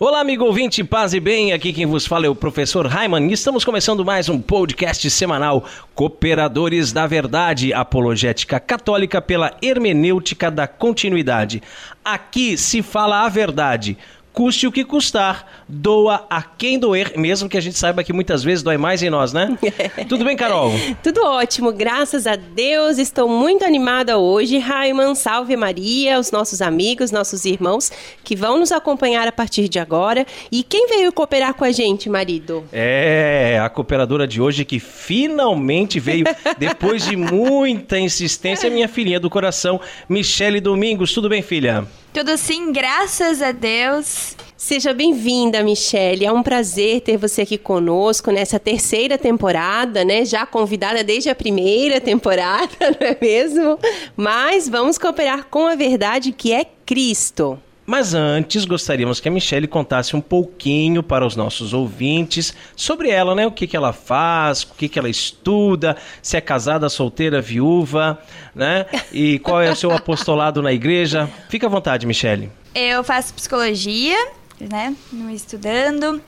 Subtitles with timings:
[0.00, 1.52] Olá, amigo ouvinte, paz e bem.
[1.52, 6.92] Aqui quem vos fala é o professor Raiman estamos começando mais um podcast semanal Cooperadores
[6.92, 11.60] da Verdade, apologética católica pela hermenêutica da continuidade.
[12.04, 13.98] Aqui se fala a verdade
[14.32, 18.44] custe o que custar, doa a quem doer, mesmo que a gente saiba que muitas
[18.44, 19.58] vezes dói mais em nós, né?
[20.08, 20.70] Tudo bem, Carol?
[21.02, 22.98] Tudo ótimo, graças a Deus.
[22.98, 24.58] Estou muito animada hoje.
[24.58, 27.90] Raiman, salve Maria, os nossos amigos, nossos irmãos
[28.22, 30.26] que vão nos acompanhar a partir de agora.
[30.52, 32.64] E quem veio cooperar com a gente, marido?
[32.72, 36.24] É, a cooperadora de hoje que finalmente veio,
[36.58, 41.12] depois de muita insistência, minha filhinha do coração, Michele Domingos.
[41.12, 41.86] Tudo bem, filha?
[42.18, 44.34] Tudo sim, graças a Deus.
[44.56, 46.26] Seja bem-vinda, Michelle.
[46.26, 50.24] É um prazer ter você aqui conosco nessa terceira temporada, né?
[50.24, 53.78] Já convidada desde a primeira temporada, não é mesmo?
[54.16, 57.56] Mas vamos cooperar com a verdade que é Cristo.
[57.88, 63.34] Mas antes, gostaríamos que a Michelle contasse um pouquinho para os nossos ouvintes sobre ela,
[63.34, 63.46] né?
[63.46, 68.22] O que, que ela faz, o que, que ela estuda, se é casada, solteira, viúva,
[68.54, 68.84] né?
[69.10, 71.30] E qual é o seu apostolado na igreja.
[71.48, 72.52] Fica à vontade, Michelle.
[72.74, 74.94] Eu faço psicologia, né?
[75.32, 76.20] Estudando.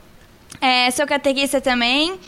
[0.63, 2.19] É, sou catequista também.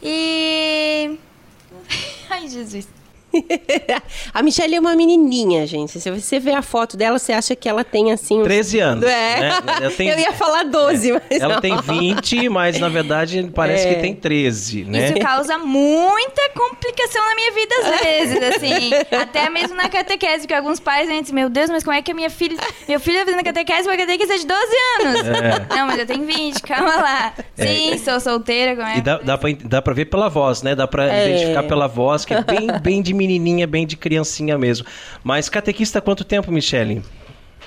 [0.00, 1.18] E.
[2.30, 2.97] Ai, Jesus.
[4.32, 6.00] a Michelle é uma menininha, gente.
[6.00, 8.40] Se você ver a foto dela, você acha que ela tem assim.
[8.40, 8.44] Uns...
[8.44, 9.04] 13 anos.
[9.04, 9.40] É.
[9.40, 9.90] Né?
[9.96, 10.12] Tenho...
[10.12, 11.12] Eu ia falar 12, é.
[11.12, 11.40] mas.
[11.40, 11.60] Ela não.
[11.60, 13.94] tem 20, mas na verdade parece é.
[13.94, 15.10] que tem 13, né?
[15.10, 18.90] Isso causa muita complicação na minha vida às vezes, assim.
[19.20, 22.14] Até mesmo na catequese, que alguns pais dizem, meu Deus, mas como é que a
[22.14, 22.56] minha filha.
[22.88, 24.62] Meu filho tá fazendo catequese, uma catequese é de 12
[25.00, 25.28] anos.
[25.28, 25.76] É.
[25.76, 27.32] Não, mas eu tenho 20, calma lá.
[27.56, 27.66] É.
[27.66, 28.98] Sim, sou solteira, como é?
[28.98, 30.74] E dá, dá, pra, dá pra ver pela voz, né?
[30.74, 31.28] Dá pra é.
[31.28, 34.86] identificar pela voz, que é bem, bem de menininha, bem de criancinha mesmo.
[35.22, 37.02] Mas catequista há quanto tempo, Michele?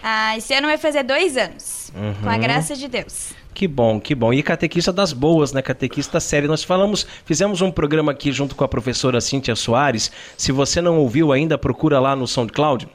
[0.01, 1.93] Ah, esse ano vai fazer dois anos.
[1.95, 2.23] Uhum.
[2.23, 3.33] Com a graça de Deus.
[3.53, 4.33] Que bom, que bom.
[4.33, 5.61] E catequista das boas, né?
[5.61, 6.47] Catequista séria.
[6.47, 10.11] Nós falamos, fizemos um programa aqui junto com a professora Cíntia Soares.
[10.35, 12.87] Se você não ouviu ainda, procura lá no SoundCloud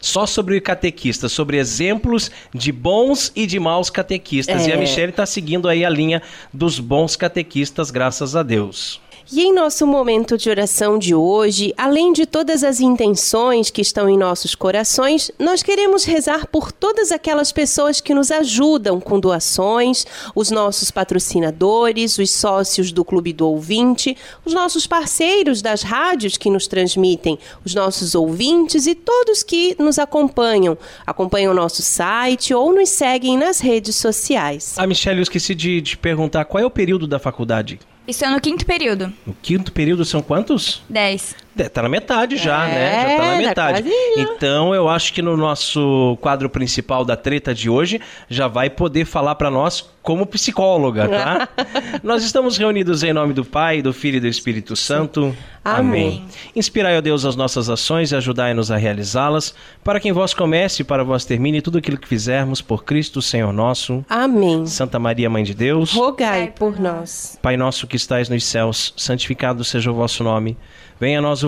[0.00, 4.66] só sobre catequistas, sobre exemplos de bons e de maus catequistas.
[4.66, 4.70] É.
[4.70, 6.22] E a Michelle está seguindo aí a linha
[6.52, 9.00] dos bons catequistas, graças a Deus.
[9.30, 14.08] E em nosso momento de oração de hoje, além de todas as intenções que estão
[14.08, 20.06] em nossos corações, nós queremos rezar por todas aquelas pessoas que nos ajudam com doações,
[20.34, 26.48] os nossos patrocinadores, os sócios do Clube do Ouvinte, os nossos parceiros das rádios que
[26.48, 32.74] nos transmitem, os nossos ouvintes e todos que nos acompanham, acompanham o nosso site ou
[32.74, 34.74] nos seguem nas redes sociais.
[34.78, 37.78] Ah, Michelle, eu esqueci de, de perguntar qual é o período da faculdade?
[38.08, 39.12] Estou no quinto período.
[39.26, 40.82] No quinto período são quantos?
[40.88, 41.36] Dez.
[41.68, 43.10] Tá na metade já, é, né?
[43.10, 43.82] Já tá na metade.
[43.82, 48.68] Tá então eu acho que no nosso quadro principal da treta de hoje já vai
[48.68, 51.48] poder falar para nós como psicóloga, tá?
[52.02, 55.36] nós estamos reunidos em nome do Pai, do Filho e do Espírito Santo.
[55.62, 56.22] Amém.
[56.22, 56.24] Amém.
[56.56, 59.54] Inspirai, ó Deus, as nossas ações e ajudai-nos a realizá-las,
[59.84, 63.20] para que em vós comece e para vós termine tudo aquilo que fizermos por Cristo,
[63.20, 64.02] Senhor nosso.
[64.08, 64.64] Amém.
[64.66, 67.38] Santa Maria, Mãe de Deus, rogai por nós.
[67.42, 70.56] Pai nosso que estais nos céus, santificado seja o vosso nome.
[71.00, 71.47] Venha a nós o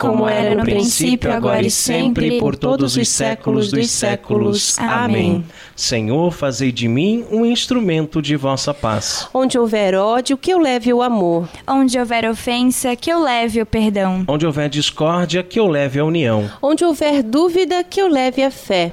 [0.00, 4.78] como era no princípio, agora e sempre, por todos os séculos dos séculos.
[4.78, 5.44] Amém.
[5.76, 9.28] Senhor, fazei de mim um instrumento de vossa paz.
[9.32, 11.48] Onde houver ódio, que eu leve o amor.
[11.68, 14.24] Onde houver ofensa, que eu leve o perdão.
[14.26, 16.50] Onde houver discórdia, que eu leve a união.
[16.62, 18.92] Onde houver dúvida, que eu leve a fé.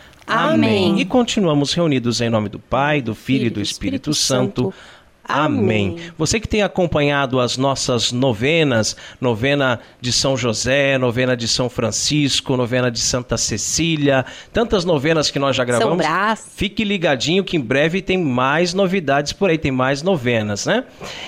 [0.27, 0.99] Amém.
[0.99, 4.63] E continuamos reunidos em nome do Pai, do Filho, e do Espírito, Espírito Santo.
[4.63, 4.73] Santo.
[5.33, 5.97] Amém.
[6.17, 12.55] Você que tem acompanhado as nossas novenas, novena de São José, novena de São Francisco,
[12.57, 16.03] novena de Santa Cecília, tantas novenas que nós já gravamos.
[16.03, 16.51] São Brás.
[16.55, 20.83] Fique ligadinho que em breve tem mais novidades por aí, tem mais novenas, né?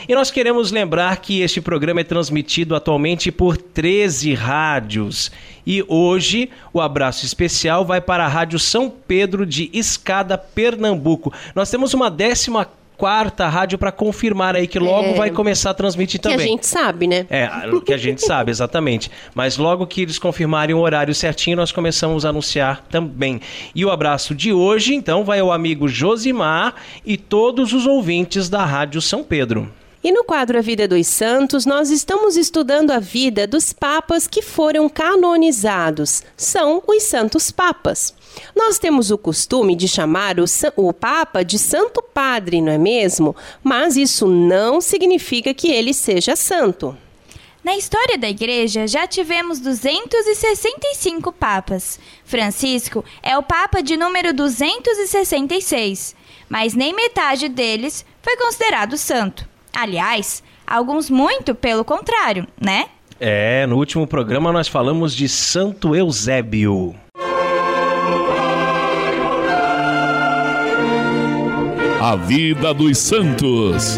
[0.07, 5.31] E nós queremos lembrar que este programa é transmitido atualmente por 13 rádios.
[5.65, 11.33] E hoje o abraço especial vai para a Rádio São Pedro de Escada, Pernambuco.
[11.55, 12.67] Nós temos uma décima
[12.97, 16.37] quarta rádio para confirmar aí que logo é, vai começar a transmitir também.
[16.37, 17.25] Que a gente sabe, né?
[17.29, 17.49] É,
[17.85, 19.09] que a gente sabe, exatamente.
[19.33, 23.41] Mas logo que eles confirmarem o horário certinho, nós começamos a anunciar também.
[23.73, 26.75] E o abraço de hoje, então, vai ao amigo Josimar
[27.05, 29.71] e todos os ouvintes da Rádio São Pedro.
[30.03, 34.41] E no quadro A Vida dos Santos, nós estamos estudando a vida dos papas que
[34.41, 36.21] foram canonizados.
[36.35, 38.13] São os Santos Papas.
[38.53, 40.45] Nós temos o costume de chamar o,
[40.75, 43.33] o, Papa de Santo Padre, não é mesmo?
[43.63, 46.97] Mas isso não significa que ele seja santo.
[47.63, 51.97] Na história da Igreja, já tivemos 265 papas.
[52.25, 56.13] Francisco é o Papa de número 266,
[56.49, 59.52] mas nem metade deles foi considerado santo.
[59.75, 62.85] Aliás, alguns muito pelo contrário, né?
[63.19, 66.95] É, no último programa nós falamos de Santo Eusébio.
[72.01, 73.97] A vida dos santos.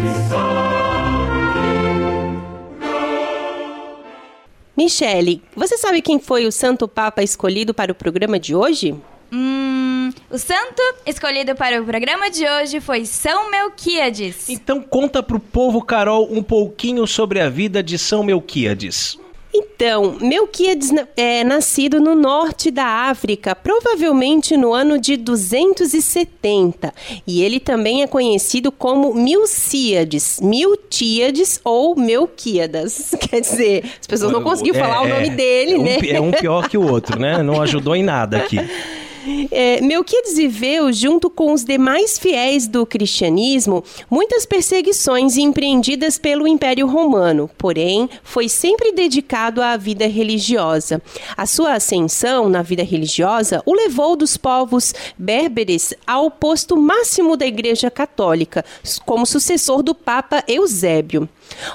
[4.76, 8.94] Michele, você sabe quem foi o Santo Papa escolhido para o programa de hoje?
[9.32, 14.48] Hum, o santo escolhido para o programa de hoje foi São Melquíades.
[14.48, 19.18] Então conta para o povo, Carol, um pouquinho sobre a vida de São Melquíades.
[19.58, 26.92] Então, Melquíades é nascido no norte da África, provavelmente no ano de 270.
[27.26, 33.14] E ele também é conhecido como Milcíades, Miltíades ou Melquíadas.
[33.20, 35.98] Quer dizer, as pessoas não conseguiram é, falar o nome dele, é né?
[35.98, 37.42] Um, é um pior que o outro, né?
[37.42, 38.58] Não ajudou em nada aqui.
[39.50, 46.86] É, Melquiades viveu, junto com os demais fiéis do cristianismo, muitas perseguições empreendidas pelo Império
[46.86, 51.02] Romano, porém, foi sempre dedicado à vida religiosa.
[51.36, 57.46] A sua ascensão na vida religiosa o levou dos povos berberes ao posto máximo da
[57.46, 58.64] Igreja Católica,
[59.04, 61.28] como sucessor do Papa Eusébio.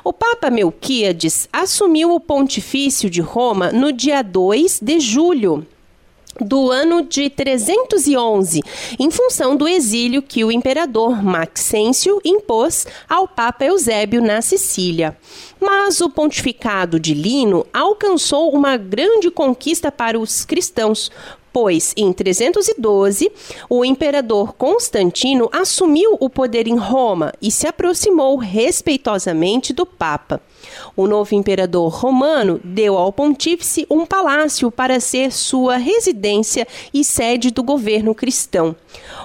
[0.03, 5.65] O Papa Melquíades assumiu o pontifício de Roma no dia 2 de julho
[6.39, 8.61] do ano de 311,
[8.99, 15.17] em função do exílio que o imperador Maxêncio impôs ao Papa Eusébio na Sicília.
[15.59, 21.11] Mas o pontificado de Lino alcançou uma grande conquista para os cristãos,
[21.53, 23.31] pois em 312
[23.69, 30.41] o imperador Constantino assumiu o poder em Roma e se aproximou respeitosamente do Papa.
[30.95, 37.51] O novo imperador romano deu ao pontífice um palácio para ser sua residência e sede
[37.51, 38.75] do governo cristão.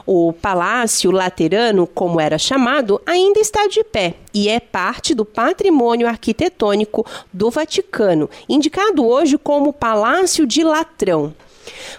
[0.07, 6.07] O Palácio Laterano, como era chamado, ainda está de pé e é parte do patrimônio
[6.07, 11.35] arquitetônico do Vaticano, indicado hoje como Palácio de Latrão.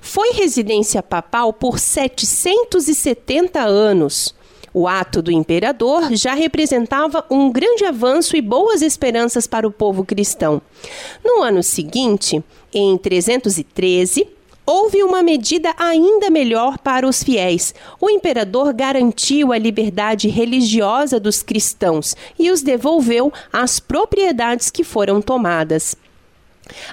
[0.01, 4.33] Foi residência papal por 770 anos.
[4.74, 10.05] O ato do imperador já representava um grande avanço e boas esperanças para o povo
[10.05, 10.62] cristão.
[11.24, 12.43] No ano seguinte,
[12.74, 14.27] em 313,
[14.65, 17.74] houve uma medida ainda melhor para os fiéis.
[18.01, 25.21] O imperador garantiu a liberdade religiosa dos cristãos e os devolveu às propriedades que foram
[25.21, 25.95] tomadas.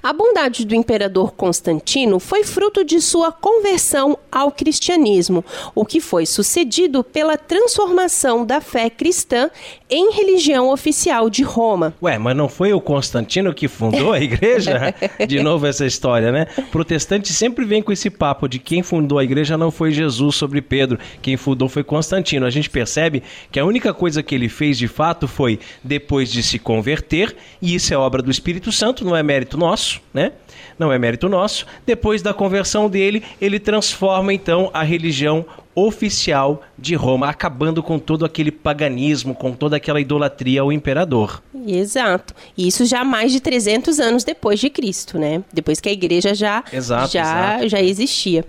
[0.02, 6.26] A bondade do imperador Constantino foi fruto de sua conversão ao cristianismo, o que foi
[6.26, 9.50] sucedido pela transformação da fé cristã
[9.90, 11.94] em religião oficial de Roma.
[12.02, 14.94] Ué, mas não foi o Constantino que fundou a igreja?
[15.26, 16.46] de novo essa história, né?
[16.70, 20.60] Protestante sempre vem com esse papo de quem fundou a igreja não foi Jesus sobre
[20.60, 22.46] Pedro, quem fundou foi Constantino.
[22.46, 26.42] A gente percebe que a única coisa que ele fez de fato foi depois de
[26.42, 30.32] se converter, e isso é obra do Espírito Santo, não é mérito nosso, né?
[30.78, 31.66] Não é mérito nosso.
[31.86, 38.24] Depois da conversão dele, ele transforma então a religião oficial de Roma, acabando com todo
[38.24, 41.42] aquele paganismo, com toda aquela idolatria ao imperador.
[41.66, 42.34] Exato.
[42.56, 45.42] Isso já mais de 300 anos depois de Cristo, né?
[45.52, 47.68] Depois que a igreja já exato, já, exato.
[47.68, 48.44] já existia.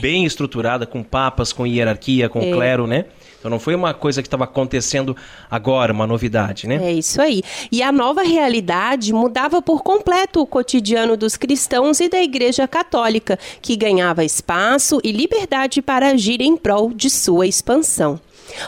[0.00, 2.50] Bem estruturada, com papas, com hierarquia, com é.
[2.50, 3.04] clero, né?
[3.44, 5.14] Então não foi uma coisa que estava acontecendo
[5.50, 6.76] agora, uma novidade, né?
[6.82, 7.42] É isso aí.
[7.70, 13.38] E a nova realidade mudava por completo o cotidiano dos cristãos e da Igreja Católica,
[13.60, 18.18] que ganhava espaço e liberdade para agir em prol de sua expansão.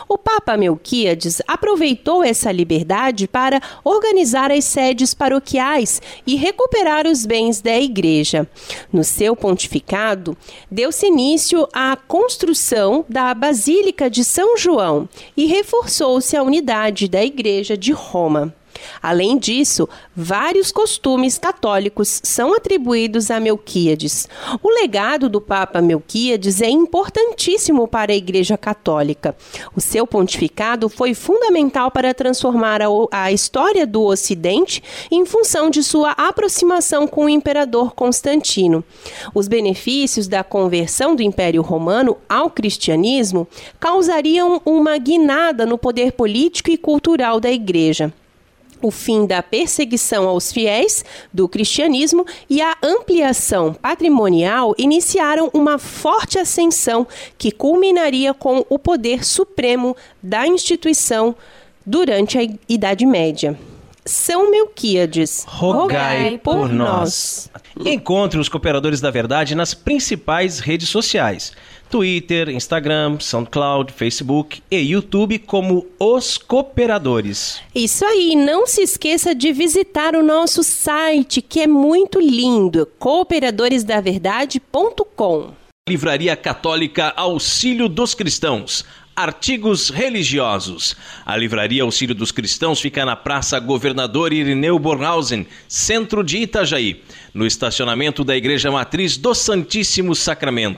[0.07, 7.61] O Papa Melquíades aproveitou essa liberdade para organizar as sedes paroquiais e recuperar os bens
[7.61, 8.47] da igreja.
[8.91, 10.37] No seu pontificado,
[10.69, 17.77] deu-se início à construção da Basílica de São João e reforçou-se a unidade da Igreja
[17.77, 18.53] de Roma.
[19.01, 24.27] Além disso, vários costumes católicos são atribuídos a Melquíades.
[24.61, 29.35] O legado do Papa Melquíades é importantíssimo para a Igreja Católica.
[29.75, 35.83] O seu pontificado foi fundamental para transformar a, a história do Ocidente em função de
[35.83, 38.83] sua aproximação com o imperador Constantino.
[39.33, 43.47] Os benefícios da conversão do Império Romano ao cristianismo
[43.79, 48.13] causariam uma guinada no poder político e cultural da Igreja
[48.81, 51.03] o fim da perseguição aos fiéis
[51.33, 57.07] do cristianismo e a ampliação patrimonial iniciaram uma forte ascensão
[57.37, 61.35] que culminaria com o poder supremo da instituição
[61.85, 63.57] durante a Idade Média.
[64.05, 67.49] São Melquíades, rogai, rogai por, por nós.
[67.75, 67.85] nós.
[67.85, 71.51] Encontre os cooperadores da verdade nas principais redes sociais.
[71.89, 77.59] Twitter, Instagram, SoundCloud, Facebook e YouTube como Os Cooperadores.
[77.73, 85.53] Isso aí, não se esqueça de visitar o nosso site que é muito lindo, cooperadoresdaverdade.com.
[85.87, 88.83] Livraria Católica Auxílio dos Cristãos.
[89.15, 90.97] Artigos religiosos.
[91.25, 97.01] A Livraria Auxílio dos Cristãos fica na Praça Governador Irineu Bornhausen, centro de Itajaí,
[97.33, 100.77] no estacionamento da Igreja Matriz do Santíssimo Sacramento.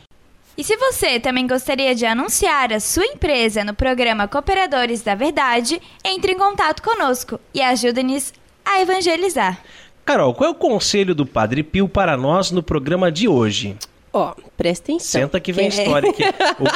[0.57, 5.81] E se você também gostaria de anunciar a sua empresa no programa Cooperadores da Verdade,
[6.03, 8.33] entre em contato conosco e ajude-nos
[8.65, 9.59] a evangelizar.
[10.03, 13.77] Carol, qual é o conselho do Padre Pio para nós no programa de hoje?
[14.11, 15.21] Ó, oh, presta atenção.
[15.21, 15.69] Senta que vem é...
[15.69, 16.23] história aqui.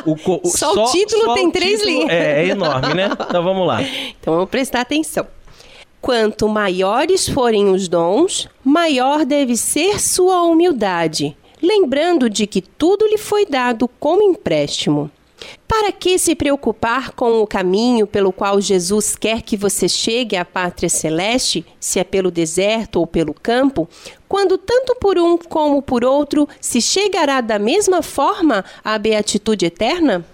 [0.06, 2.10] O, o, o, só, só, o título só tem três título linhas.
[2.10, 3.10] É, é enorme, né?
[3.28, 3.82] Então vamos lá.
[3.82, 5.28] Então vamos prestar atenção.
[6.00, 13.18] Quanto maiores forem os dons, maior deve ser sua humildade lembrando de que tudo lhe
[13.18, 15.10] foi dado como empréstimo.
[15.68, 20.46] Para que se preocupar com o caminho pelo qual Jesus quer que você chegue à
[20.46, 23.88] pátria celeste, se é pelo deserto ou pelo campo,
[24.28, 30.26] quando tanto por um como por outro se chegará da mesma forma à beatitude eterna?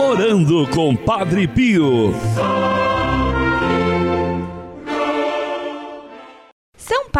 [0.00, 2.12] Orando com Padre Pio.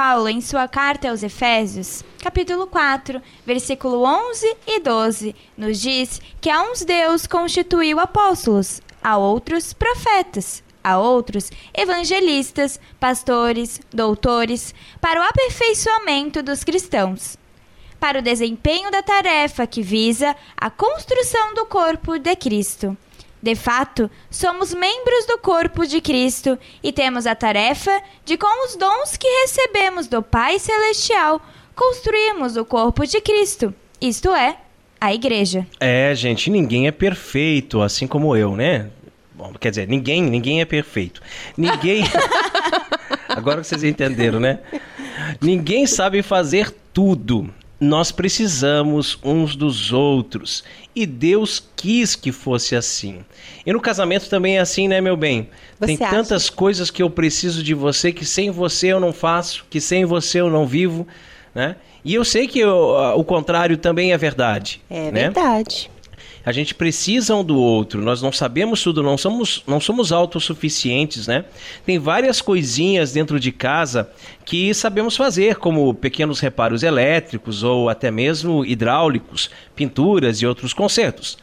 [0.02, 6.48] Paulo, em sua carta aos Efésios, capítulo 4, versículo 11 e 12, nos diz que
[6.48, 15.22] a uns Deus constituiu apóstolos, a outros profetas, a outros evangelistas, pastores, doutores, para o
[15.22, 17.36] aperfeiçoamento dos cristãos,
[18.00, 22.96] para o desempenho da tarefa que visa a construção do corpo de Cristo
[23.42, 28.76] de fato, somos membros do corpo de Cristo e temos a tarefa de, com os
[28.76, 31.40] dons que recebemos do Pai Celestial,
[31.74, 34.56] construirmos o corpo de Cristo, isto é,
[35.00, 35.66] a igreja.
[35.78, 38.90] É, gente, ninguém é perfeito, assim como eu, né?
[39.32, 41.22] Bom, quer dizer, ninguém, ninguém é perfeito.
[41.56, 42.04] Ninguém.
[43.28, 44.58] Agora vocês entenderam, né?
[45.40, 47.48] Ninguém sabe fazer tudo
[47.80, 50.62] nós precisamos uns dos outros.
[50.94, 53.24] E Deus quis que fosse assim.
[53.64, 55.48] E no casamento também é assim, né, meu bem?
[55.78, 56.14] Você Tem acha?
[56.16, 60.04] tantas coisas que eu preciso de você que sem você eu não faço, que sem
[60.04, 61.06] você eu não vivo,
[61.54, 61.76] né?
[62.04, 62.74] E eu sei que eu,
[63.16, 64.80] o contrário também é verdade.
[64.90, 65.22] É né?
[65.22, 65.90] verdade.
[66.44, 68.00] A gente precisa um do outro.
[68.00, 71.44] Nós não sabemos tudo, não somos, não somos autossuficientes, né?
[71.84, 74.10] Tem várias coisinhas dentro de casa
[74.44, 81.36] que sabemos fazer, como pequenos reparos elétricos ou até mesmo hidráulicos, pinturas e outros consertos.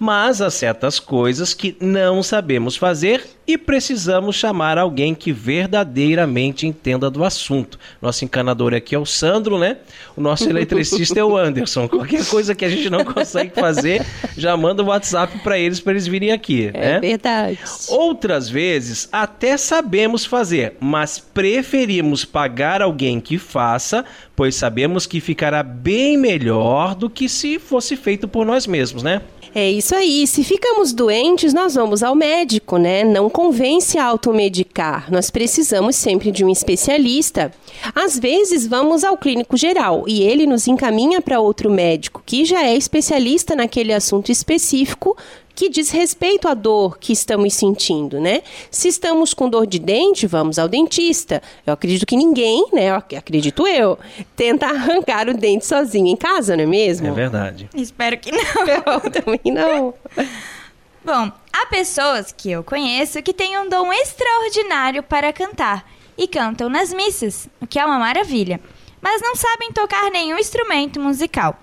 [0.00, 7.10] Mas há certas coisas que não sabemos fazer e precisamos chamar alguém que verdadeiramente entenda
[7.10, 7.78] do assunto.
[8.00, 9.76] Nosso encanador aqui é o Sandro, né?
[10.16, 11.86] O nosso eletricista é o Anderson.
[11.86, 14.02] Qualquer coisa que a gente não consegue fazer,
[14.38, 16.70] já manda o um WhatsApp para eles para eles virem aqui.
[16.72, 17.00] É né?
[17.00, 17.58] verdade.
[17.88, 24.02] Outras vezes até sabemos fazer, mas preferimos pagar alguém que faça,
[24.34, 29.20] pois sabemos que ficará bem melhor do que se fosse feito por nós mesmos, né?
[29.54, 30.26] É isso aí.
[30.26, 33.02] Se ficamos doentes, nós vamos ao médico, né?
[33.02, 35.10] Não convém se automedicar.
[35.10, 37.52] Nós precisamos sempre de um especialista.
[37.92, 42.64] Às vezes, vamos ao clínico geral e ele nos encaminha para outro médico que já
[42.64, 45.16] é especialista naquele assunto específico
[45.60, 48.42] que diz respeito à dor que estamos sentindo, né?
[48.70, 51.42] Se estamos com dor de dente, vamos ao dentista.
[51.66, 52.88] Eu acredito que ninguém, né?
[52.88, 53.98] Eu acredito eu,
[54.34, 57.08] tenta arrancar o dente sozinho em casa, não é mesmo?
[57.08, 57.68] É verdade.
[57.74, 58.40] Espero que não.
[59.04, 59.92] Eu também não.
[61.04, 65.86] Bom, há pessoas que eu conheço que têm um dom extraordinário para cantar
[66.16, 68.60] e cantam nas missas, o que é uma maravilha,
[69.00, 71.58] mas não sabem tocar nenhum instrumento musical.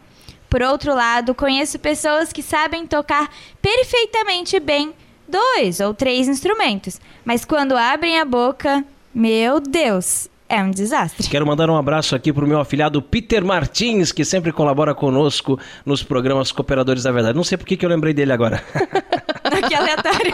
[0.50, 3.30] Por outro lado, conheço pessoas que sabem tocar
[3.62, 4.94] perfeitamente bem
[5.28, 11.28] dois ou três instrumentos, mas quando abrem a boca, meu Deus, é um desastre.
[11.28, 15.60] Quero mandar um abraço aqui para o meu afilhado Peter Martins, que sempre colabora conosco
[15.86, 17.36] nos programas Cooperadores da Verdade.
[17.36, 18.64] Não sei por que, que eu lembrei dele agora.
[19.68, 20.34] que aleatório.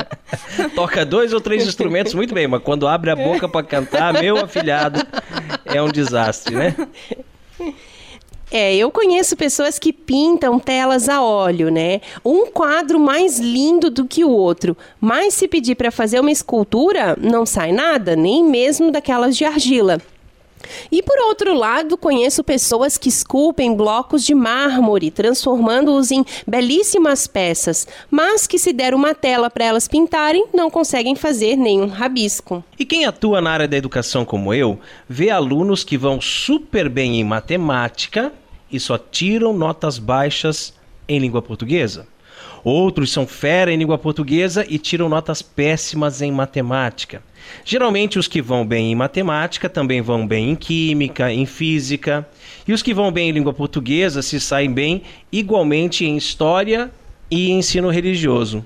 [0.74, 4.38] Toca dois ou três instrumentos muito bem, mas quando abre a boca para cantar, meu
[4.38, 5.04] afilhado,
[5.64, 6.74] é um desastre, né?
[8.56, 12.00] É, eu conheço pessoas que pintam telas a óleo, né?
[12.24, 14.76] Um quadro mais lindo do que o outro.
[15.00, 20.00] Mas se pedir para fazer uma escultura, não sai nada, nem mesmo daquelas de argila.
[20.90, 27.88] E por outro lado, conheço pessoas que esculpem blocos de mármore, transformando-os em belíssimas peças,
[28.08, 32.62] mas que se der uma tela para elas pintarem, não conseguem fazer nenhum rabisco.
[32.78, 37.20] E quem atua na área da educação como eu, vê alunos que vão super bem
[37.20, 38.32] em matemática
[38.70, 40.74] e só tiram notas baixas
[41.08, 42.06] em língua portuguesa.
[42.64, 47.22] Outros são fera em língua portuguesa e tiram notas péssimas em matemática.
[47.62, 52.26] Geralmente, os que vão bem em matemática também vão bem em química, em física.
[52.66, 56.90] E os que vão bem em língua portuguesa se saem bem igualmente em história
[57.30, 58.64] e ensino religioso.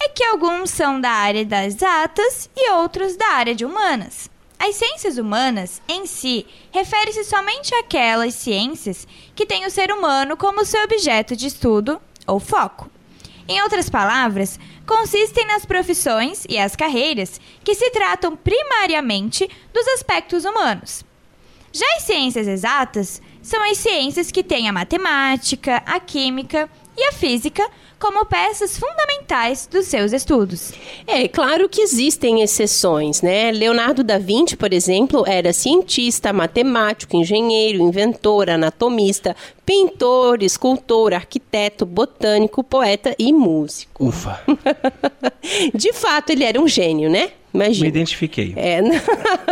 [0.00, 4.28] É que alguns são da área das exatas e outros da área de humanas.
[4.58, 10.64] As ciências humanas, em si, refere-se somente àquelas ciências que têm o ser humano como
[10.64, 12.90] seu objeto de estudo ou foco.
[13.48, 20.44] Em outras palavras, consistem nas profissões e as carreiras que se tratam primariamente dos aspectos
[20.44, 21.04] humanos.
[21.72, 27.12] Já as ciências exatas são as ciências que têm a matemática, a química e a
[27.12, 27.68] física
[28.06, 30.72] como peças fundamentais dos seus estudos.
[31.08, 33.50] É claro que existem exceções, né?
[33.50, 42.62] Leonardo da Vinci, por exemplo, era cientista, matemático, engenheiro, inventor, anatomista, pintor, escultor, arquiteto, botânico,
[42.62, 44.06] poeta e músico.
[44.06, 44.40] Ufa!
[45.74, 47.32] De fato, ele era um gênio, né?
[47.56, 47.84] Imagina.
[47.84, 48.52] Me identifiquei.
[48.54, 48.80] É.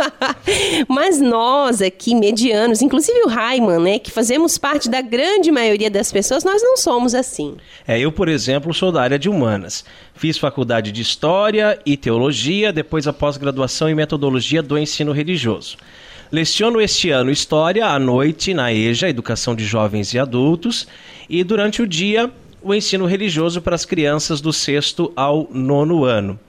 [0.87, 6.11] Mas nós aqui, medianos, inclusive o Raiman, né, que fazemos parte da grande maioria das
[6.11, 7.55] pessoas, nós não somos assim.
[7.87, 9.83] É, eu, por exemplo, sou da área de humanas.
[10.13, 15.77] Fiz faculdade de História e Teologia, depois a pós-graduação em Metodologia do Ensino Religioso.
[16.31, 20.87] Leciono este ano História à noite na EJA, Educação de Jovens e Adultos,
[21.29, 26.39] e durante o dia o ensino religioso para as crianças do sexto ao nono ano.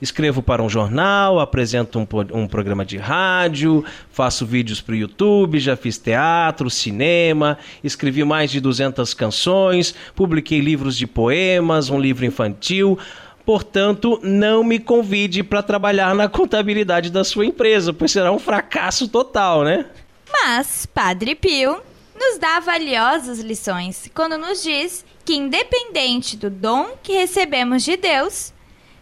[0.00, 5.58] Escrevo para um jornal, apresento um, um programa de rádio, faço vídeos para o YouTube,
[5.58, 12.26] já fiz teatro, cinema, escrevi mais de 200 canções, publiquei livros de poemas, um livro
[12.26, 12.98] infantil.
[13.44, 19.06] Portanto, não me convide para trabalhar na contabilidade da sua empresa, pois será um fracasso
[19.06, 19.86] total, né?
[20.30, 21.80] Mas Padre Pio
[22.18, 28.52] nos dá valiosas lições quando nos diz que, independente do dom que recebemos de Deus,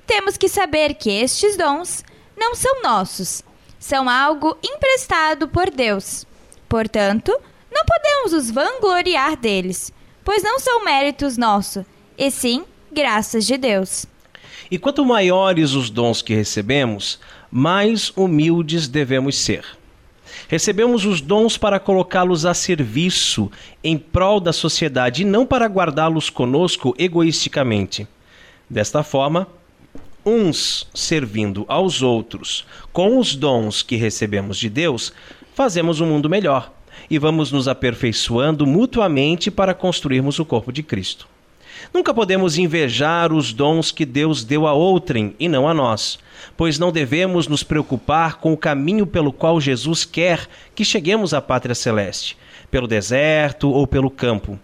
[0.06, 2.04] temos que saber que estes dons
[2.36, 3.42] não são nossos,
[3.78, 6.26] são algo emprestado por Deus.
[6.68, 7.32] Portanto,
[7.70, 9.92] não podemos nos vangloriar deles,
[10.24, 11.84] pois não são méritos nossos,
[12.16, 14.06] e sim graças de Deus.
[14.70, 19.64] E quanto maiores os dons que recebemos, mais humildes devemos ser.
[20.48, 23.50] Recebemos os dons para colocá-los a serviço
[23.82, 28.06] em prol da sociedade e não para guardá-los conosco egoisticamente.
[28.68, 29.46] Desta forma,
[30.24, 35.12] uns servindo aos outros com os dons que recebemos de Deus,
[35.54, 36.72] fazemos um mundo melhor
[37.10, 41.28] e vamos nos aperfeiçoando mutuamente para construirmos o corpo de Cristo.
[41.92, 46.18] Nunca podemos invejar os dons que Deus deu a outrem e não a nós,
[46.56, 51.40] pois não devemos nos preocupar com o caminho pelo qual Jesus quer que cheguemos à
[51.40, 52.36] pátria celeste,
[52.70, 54.58] pelo deserto ou pelo campo.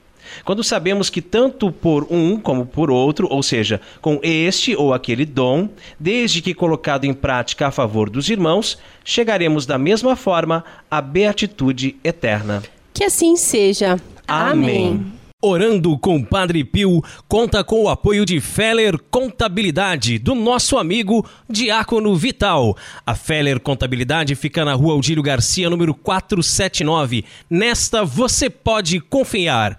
[0.45, 5.25] Quando sabemos que tanto por um como por outro, ou seja, com este ou aquele
[5.25, 11.01] dom, desde que colocado em prática a favor dos irmãos, chegaremos da mesma forma à
[11.01, 12.63] beatitude eterna.
[12.93, 13.99] Que assim seja.
[14.27, 14.89] Amém.
[14.89, 15.21] Amém.
[15.43, 22.15] Orando com Padre Pio conta com o apoio de Feller Contabilidade, do nosso amigo Diácono
[22.15, 22.77] Vital.
[23.07, 27.25] A Feller Contabilidade fica na rua Aldílio Garcia, número 479.
[27.49, 29.79] Nesta você pode confiar.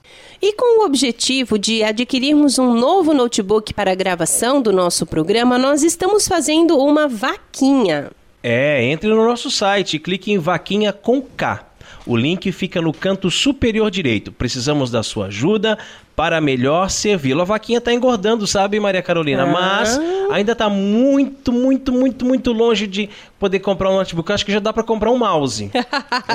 [0.41, 5.55] E com o objetivo de adquirirmos um novo notebook para a gravação do nosso programa,
[5.55, 8.09] nós estamos fazendo uma vaquinha.
[8.41, 11.70] É, entre no nosso site clique em vaquinha com K.
[12.05, 14.31] O link fica no canto superior direito.
[14.31, 15.77] Precisamos da sua ajuda
[16.15, 17.41] para melhor servi-lo.
[17.41, 19.43] A vaquinha está engordando, sabe, Maria Carolina?
[19.43, 19.47] Ah.
[19.47, 19.99] Mas
[20.31, 23.09] ainda está muito, muito, muito, muito longe de
[23.39, 24.31] poder comprar um notebook.
[24.31, 25.71] Acho que já dá para comprar um mouse.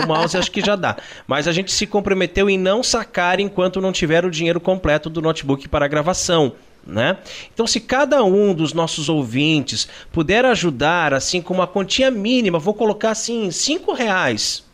[0.02, 0.96] o mouse acho que já dá.
[1.26, 5.20] Mas a gente se comprometeu em não sacar enquanto não tiver o dinheiro completo do
[5.20, 6.52] notebook para gravação.
[6.86, 7.16] Né?
[7.52, 12.72] Então, se cada um dos nossos ouvintes puder ajudar, assim, com uma quantia mínima, vou
[12.72, 14.64] colocar assim, cinco reais,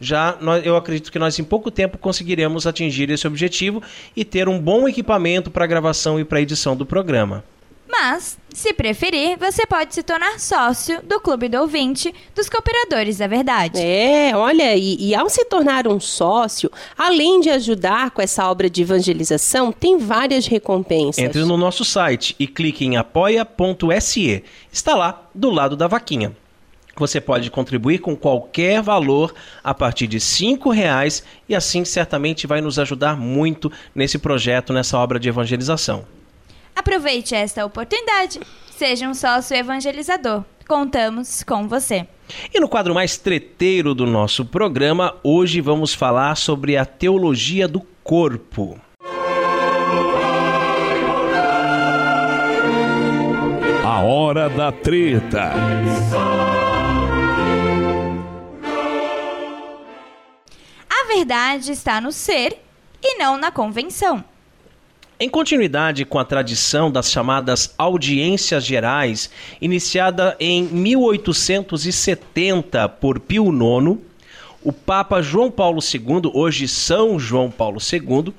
[0.00, 3.82] já nós, eu acredito que nós em pouco tempo conseguiremos atingir esse objetivo
[4.16, 7.44] e ter um bom equipamento para gravação e para edição do programa.
[7.90, 13.26] Mas, se preferir, você pode se tornar sócio do Clube do Ouvinte dos Cooperadores da
[13.26, 13.80] Verdade.
[13.80, 18.68] É, olha, e, e, ao se tornar um sócio, além de ajudar com essa obra
[18.68, 21.24] de evangelização, tem várias recompensas.
[21.24, 24.44] Entre no nosso site e clique em apoia.se.
[24.70, 26.36] Está lá, do lado da vaquinha.
[26.98, 32.60] Você pode contribuir com qualquer valor a partir de cinco reais e assim certamente vai
[32.60, 36.04] nos ajudar muito nesse projeto, nessa obra de evangelização.
[36.74, 38.40] Aproveite esta oportunidade.
[38.70, 40.44] Seja um sócio evangelizador.
[40.66, 42.06] Contamos com você.
[42.54, 47.80] E no quadro mais treteiro do nosso programa, hoje vamos falar sobre a teologia do
[48.04, 48.78] corpo.
[53.84, 55.52] A hora da treta.
[61.28, 62.58] Verdade está no ser
[63.02, 64.24] e não na convenção.
[65.20, 69.28] Em continuidade com a tradição das chamadas audiências gerais,
[69.60, 73.98] iniciada em 1870 por Pio IX,
[74.64, 78.32] o Papa João Paulo II, hoje São João Paulo II,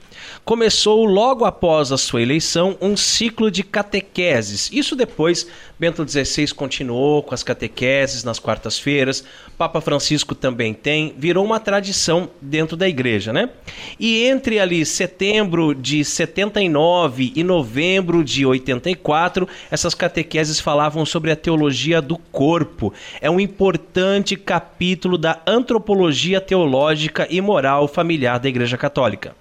[0.44, 4.70] começou logo após a sua eleição um ciclo de catequeses.
[4.72, 5.48] Isso depois
[5.80, 9.24] Bento XVI continuou com as catequeses nas quartas-feiras,
[9.58, 13.50] Papa Francisco também tem, virou uma tradição dentro da igreja, né?
[13.98, 21.36] E entre ali setembro de 79 e novembro de 84, essas catequeses falavam sobre a
[21.36, 22.94] teologia do corpo.
[23.22, 29.39] É um importante capítulo da antropologia teológica e moral familiar da Igreja Católica.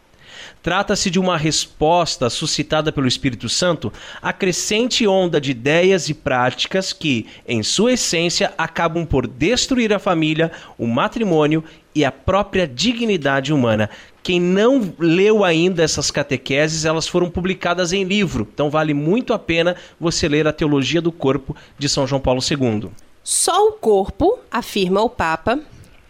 [0.69, 6.93] Trata-se de uma resposta suscitada pelo Espírito Santo à crescente onda de ideias e práticas
[6.93, 13.51] que, em sua essência, acabam por destruir a família, o matrimônio e a própria dignidade
[13.51, 13.89] humana.
[14.23, 19.39] Quem não leu ainda essas catequeses, elas foram publicadas em livro, então vale muito a
[19.39, 22.91] pena você ler a Teologia do Corpo de São João Paulo II.
[23.25, 25.61] Só o corpo, afirma o Papa,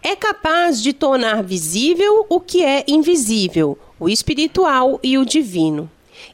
[0.02, 5.90] é capaz de tornar visível o que é invisível, o espiritual e o divino.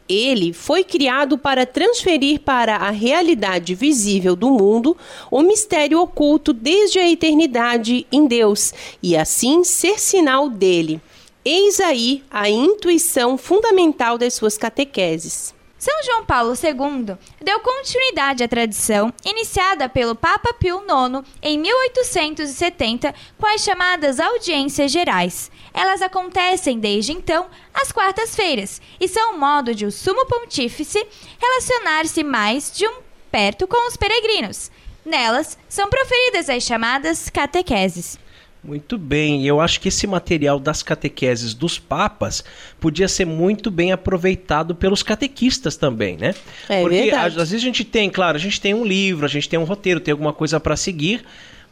[0.08, 4.96] Ele foi criado para transferir para a realidade visível do mundo
[5.30, 8.72] o mistério oculto desde a eternidade em Deus
[9.02, 11.00] e assim ser sinal dele.
[11.44, 15.54] Eis aí a intuição fundamental das suas catequeses.
[15.78, 23.14] São João Paulo II deu continuidade à tradição iniciada pelo Papa Pio IX em 1870
[23.38, 25.50] com as chamadas audiências gerais.
[25.74, 31.04] Elas acontecem desde então às quartas-feiras e são um modo de o sumo pontífice
[31.38, 32.98] relacionar-se mais de um
[33.30, 34.70] perto com os peregrinos.
[35.04, 38.18] Nelas são proferidas as chamadas catequeses.
[38.62, 42.42] Muito bem, eu acho que esse material das catequeses dos papas
[42.80, 46.34] podia ser muito bem aproveitado pelos catequistas também, né?
[46.66, 47.26] É Porque verdade.
[47.26, 49.64] às vezes a gente tem, claro, a gente tem um livro, a gente tem um
[49.64, 51.22] roteiro, tem alguma coisa para seguir,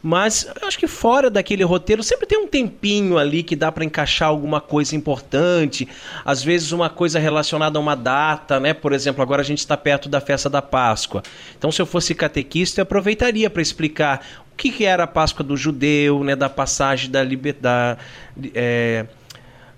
[0.05, 3.85] mas eu acho que fora daquele roteiro sempre tem um tempinho ali que dá para
[3.85, 5.87] encaixar alguma coisa importante,
[6.25, 8.73] às vezes uma coisa relacionada a uma data, né?
[8.73, 11.23] Por exemplo, agora a gente está perto da festa da Páscoa.
[11.57, 15.41] Então, se eu fosse catequista, eu aproveitaria para explicar o que, que era a Páscoa
[15.43, 16.35] do judeu, né?
[16.35, 17.97] Da passagem da liberdade.
[18.53, 19.05] É,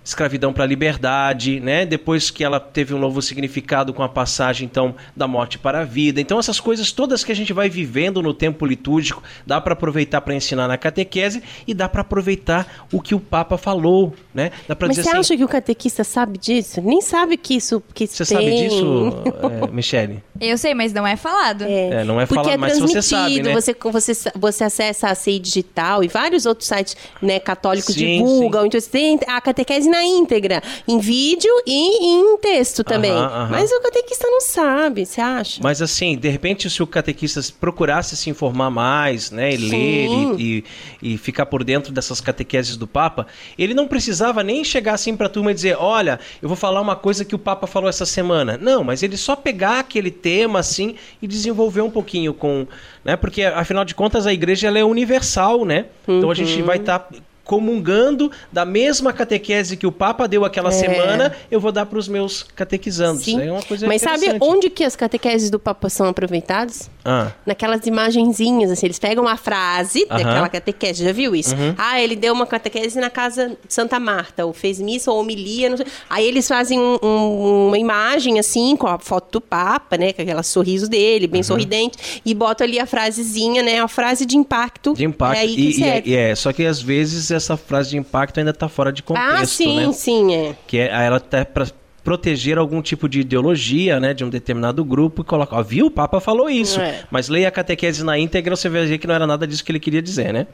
[0.06, 1.86] escravidão para a liberdade, né?
[1.86, 5.84] Depois que ela teve um novo significado com a passagem então da morte para a
[5.84, 6.22] vida.
[6.22, 10.22] Então essas coisas todas que a gente vai vivendo no tempo litúrgico, dá para aproveitar
[10.22, 14.52] para ensinar na catequese e dá para aproveitar o que o Papa falou, né?
[14.68, 16.82] Dá Mas dizer você assim, acha que o catequista sabe disso?
[16.82, 18.38] Nem sabe que isso que você tem.
[18.38, 20.24] sabe disso, é, Michele?
[20.40, 21.64] Eu sei, mas não é falado.
[21.64, 23.54] É, não é Porque falado, é mas você transmitido, sabe, né?
[23.54, 28.66] você, você, você acessa a CEI Digital e vários outros sites né, católicos Sim, divulgam.
[28.66, 33.12] Então você tem a catequese na íntegra, em vídeo e em texto também.
[33.12, 33.50] Aham, aham.
[33.50, 35.62] Mas o catequista não sabe, você acha?
[35.64, 39.70] Mas assim, de repente, se o catequista procurasse se informar mais, né, e Sim.
[39.70, 40.64] ler e,
[41.02, 43.26] e, e ficar por dentro dessas catequeses do Papa,
[43.58, 46.82] ele não precisava nem chegar assim para a turma e dizer: Olha, eu vou falar
[46.82, 48.58] uma coisa que o Papa falou essa semana.
[48.58, 52.66] Não, mas ele só pegar aquele tema assim e desenvolver um pouquinho com.
[53.04, 55.86] Né, porque afinal de contas a igreja ela é universal, né?
[56.08, 56.66] Então a gente Uhum.
[56.66, 57.08] vai estar.
[57.44, 60.72] comungando da mesma catequese que o Papa deu aquela É.
[60.72, 63.24] semana, eu vou dar para os meus catequizandos.
[63.24, 63.40] Sim.
[63.40, 66.90] É uma coisa Mas sabe onde que as catequeses do Papa são aproveitadas?
[67.06, 67.32] Ah.
[67.46, 70.24] Naquelas imagenzinhas, assim, eles pegam a frase Aham.
[70.24, 71.56] daquela catequese, já viu isso?
[71.56, 71.76] Uhum.
[71.78, 75.70] Ah, ele deu uma catequese na casa de Santa Marta, ou fez missa ou homilia,
[75.70, 75.86] não sei.
[76.10, 80.22] Aí eles fazem um- um- uma imagem, assim, com a foto do Papa, né, com
[80.22, 81.32] aquele sorriso dele, Uhum.
[81.32, 84.94] bem sorridente, e botam ali a frasezinha, né, a frase de impacto.
[84.94, 85.40] De impacto.
[85.40, 88.52] É e, e é, e é, só que às vezes essa frase de impacto ainda
[88.52, 89.92] está fora de contexto, ah, sim, né?
[89.94, 90.56] sim, é.
[90.66, 91.68] Que é, ela tá para
[92.06, 95.88] proteger algum tipo de ideologia, né, de um determinado grupo e coloca, ó, viu?
[95.88, 96.80] O Papa falou isso.
[96.80, 97.04] É.
[97.10, 99.72] Mas leia a catequese na íntegra, você vai ver que não era nada disso que
[99.72, 100.46] ele queria dizer, né?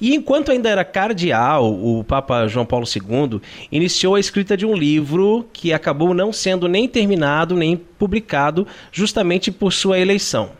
[0.00, 3.38] E enquanto ainda era cardeal, o Papa João Paulo II
[3.70, 9.52] iniciou a escrita de um livro que acabou não sendo nem terminado nem publicado, justamente
[9.52, 10.52] por sua eleição.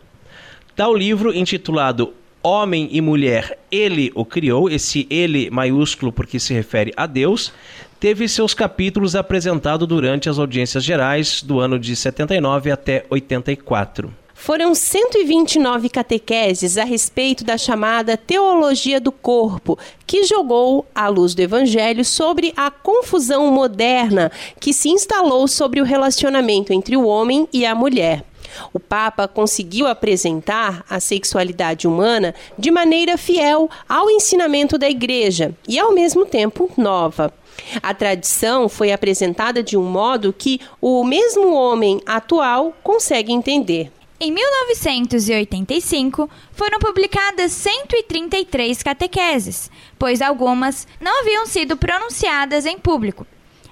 [0.76, 2.12] Tal livro intitulado
[2.42, 7.52] Homem e Mulher, Ele o Criou, esse ele maiúsculo porque se refere a Deus,
[8.00, 14.12] teve seus capítulos apresentados durante as audiências gerais do ano de 79 até 84.
[14.40, 21.40] Foram 129 catequeses a respeito da chamada teologia do corpo, que jogou à luz do
[21.42, 24.30] evangelho sobre a confusão moderna
[24.60, 28.24] que se instalou sobre o relacionamento entre o homem e a mulher.
[28.72, 35.78] O Papa conseguiu apresentar a sexualidade humana de maneira fiel ao ensinamento da Igreja e,
[35.78, 37.32] ao mesmo tempo, nova.
[37.82, 43.90] A tradição foi apresentada de um modo que o mesmo homem atual consegue entender.
[44.20, 53.24] Em 1985, foram publicadas 133 catequeses, pois algumas não haviam sido pronunciadas em público.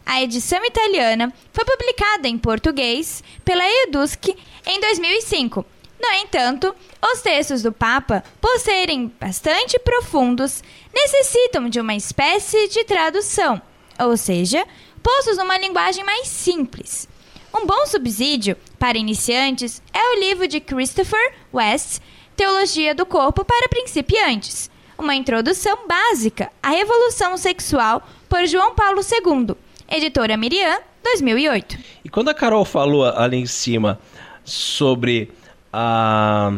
[0.07, 4.29] A edição italiana foi publicada em português pela Edusc
[4.65, 5.67] em 2005.
[6.01, 6.73] No entanto,
[7.13, 10.63] os textos do Papa, por serem bastante profundos,
[10.95, 13.61] necessitam de uma espécie de tradução,
[13.99, 14.65] ou seja,
[15.03, 17.09] postos numa linguagem mais simples.
[17.53, 22.01] Um bom subsídio para iniciantes é o livro de Christopher West,
[22.37, 29.57] Teologia do Corpo para Principiantes, uma introdução básica à revolução sexual por João Paulo II,
[29.89, 31.79] editora Miriam, 2008.
[32.05, 33.99] E quando a Carol falou ali em cima
[34.45, 35.31] sobre
[35.73, 36.53] a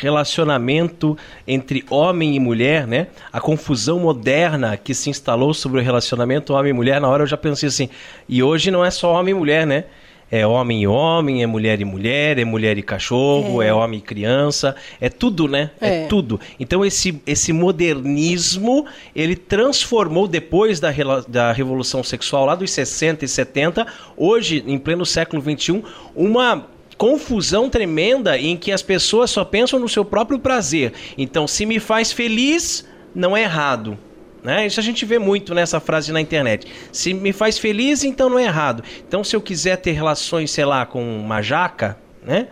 [0.00, 3.08] relacionamento entre homem e mulher, né?
[3.30, 7.26] A confusão moderna que se instalou sobre o relacionamento homem e mulher, na hora eu
[7.26, 7.90] já pensei assim,
[8.26, 9.84] e hoje não é só homem e mulher, né?
[10.30, 14.02] É homem e homem, é mulher e mulher, é mulher e cachorro, é, homem e
[14.02, 15.70] criança, é tudo, né?
[15.80, 16.06] É, É.
[16.06, 16.40] tudo.
[16.58, 20.90] Então esse, esse modernismo, ele transformou depois da,
[21.26, 25.82] da revolução sexual lá dos 60 e 70, hoje, em pleno século 21,
[26.14, 26.66] uma
[26.96, 30.92] confusão tremenda em que as pessoas só pensam no seu próprio prazer.
[31.16, 33.96] Então, se me faz feliz, não é errado.
[34.42, 34.66] Né?
[34.66, 36.66] Isso a gente vê muito nessa frase na internet.
[36.92, 38.82] Se me faz feliz, então não é errado.
[39.06, 42.48] Então, se eu quiser ter relações, sei lá, com uma jaca, né?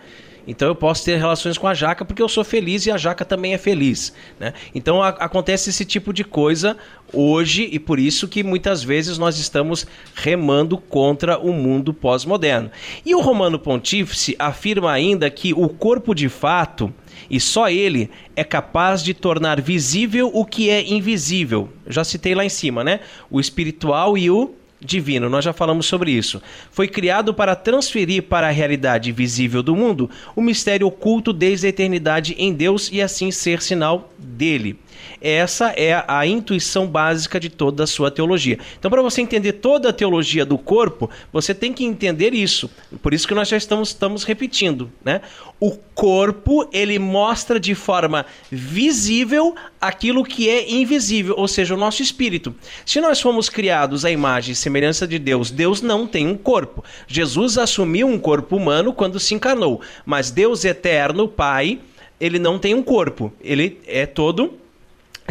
[0.49, 3.23] Então eu posso ter relações com a jaca porque eu sou feliz e a jaca
[3.23, 4.11] também é feliz.
[4.39, 4.51] Né?
[4.73, 6.75] Então a, acontece esse tipo de coisa
[7.13, 9.85] hoje e por isso que muitas vezes nós estamos
[10.15, 12.71] remando contra o mundo pós-moderno.
[13.05, 16.91] E o Romano Pontífice afirma ainda que o corpo de fato
[17.29, 21.69] e só ele é capaz de tornar visível o que é invisível.
[21.85, 23.01] Já citei lá em cima, né?
[23.29, 26.41] O espiritual e o divino, nós já falamos sobre isso.
[26.71, 31.69] Foi criado para transferir para a realidade visível do mundo o mistério oculto desde a
[31.69, 34.79] eternidade em Deus e assim ser sinal dele.
[35.21, 38.57] Essa é a intuição básica de toda a sua teologia.
[38.77, 42.69] Então, para você entender toda a teologia do corpo, você tem que entender isso.
[43.01, 45.21] Por isso que nós já estamos, estamos repetindo, né?
[45.59, 52.01] O corpo, ele mostra de forma visível aquilo que é invisível, ou seja, o nosso
[52.01, 52.55] espírito.
[52.85, 56.83] Se nós fomos criados à imagem e semelhança de Deus, Deus não tem um corpo.
[57.07, 61.79] Jesus assumiu um corpo humano quando se encarnou, mas Deus eterno, Pai,
[62.19, 63.31] ele não tem um corpo.
[63.41, 64.58] Ele é todo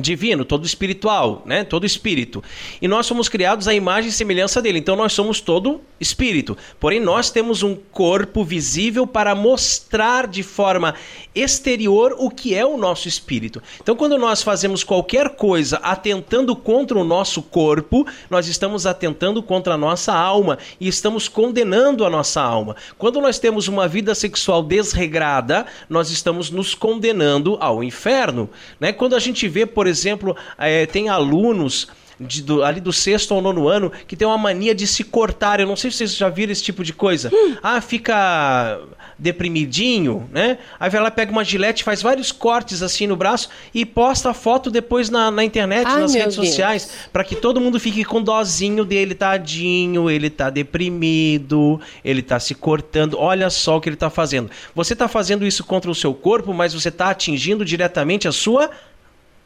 [0.01, 1.65] divino, todo espiritual, né?
[1.65, 2.43] Todo espírito.
[2.81, 4.79] E nós somos criados à imagem e semelhança dele.
[4.79, 6.57] Então nós somos todo espírito.
[6.79, 10.95] Porém nós temos um corpo visível para mostrar de forma
[11.35, 13.63] exterior o que é o nosso espírito.
[13.81, 19.75] Então quando nós fazemos qualquer coisa atentando contra o nosso corpo, nós estamos atentando contra
[19.75, 22.77] a nossa alma e estamos condenando a nossa alma.
[22.97, 28.93] Quando nós temos uma vida sexual desregrada, nós estamos nos condenando ao inferno, né?
[28.93, 31.89] Quando a gente vê, por exemplo, é, tem alunos
[32.21, 35.61] de, do, ali do sexto ao nono ano que tem uma mania de se cortar.
[35.61, 37.31] Eu não sei se vocês já viram esse tipo de coisa.
[37.33, 37.57] Hum.
[37.63, 38.81] Ah, fica
[39.19, 40.59] deprimidinho, né?
[40.79, 44.35] Aí vai lá, pega uma gilete, faz vários cortes assim no braço e posta a
[44.35, 46.49] foto depois na, na internet, Ai, nas redes Deus.
[46.49, 52.39] sociais, para que todo mundo fique com dozinho dele, tadinho, ele tá deprimido, ele tá
[52.39, 53.17] se cortando.
[53.19, 54.51] Olha só o que ele tá fazendo.
[54.75, 58.71] Você tá fazendo isso contra o seu corpo, mas você tá atingindo diretamente a sua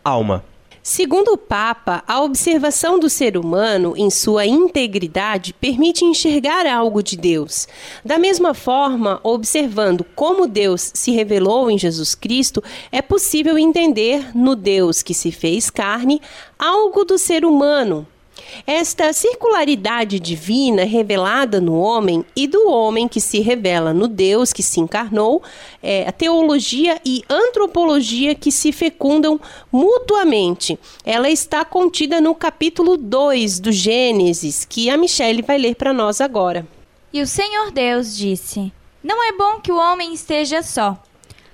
[0.05, 0.45] alma.
[0.85, 7.17] Segundo o Papa, a observação do ser humano em sua integridade permite enxergar algo de
[7.17, 7.69] Deus.
[8.05, 12.61] Da mesma forma, observando como Deus se revelou em Jesus Cristo,
[12.91, 16.21] é possível entender no Deus que se fez carne
[16.59, 18.05] algo do ser humano,
[18.67, 24.63] esta circularidade divina revelada no homem e do homem que se revela no Deus que
[24.63, 25.43] se encarnou,
[25.83, 30.79] é, a teologia e antropologia que se fecundam mutuamente.
[31.05, 36.21] Ela está contida no capítulo 2 do Gênesis, que a Michelle vai ler para nós
[36.21, 36.67] agora.
[37.13, 40.97] E o Senhor Deus disse: Não é bom que o homem esteja só.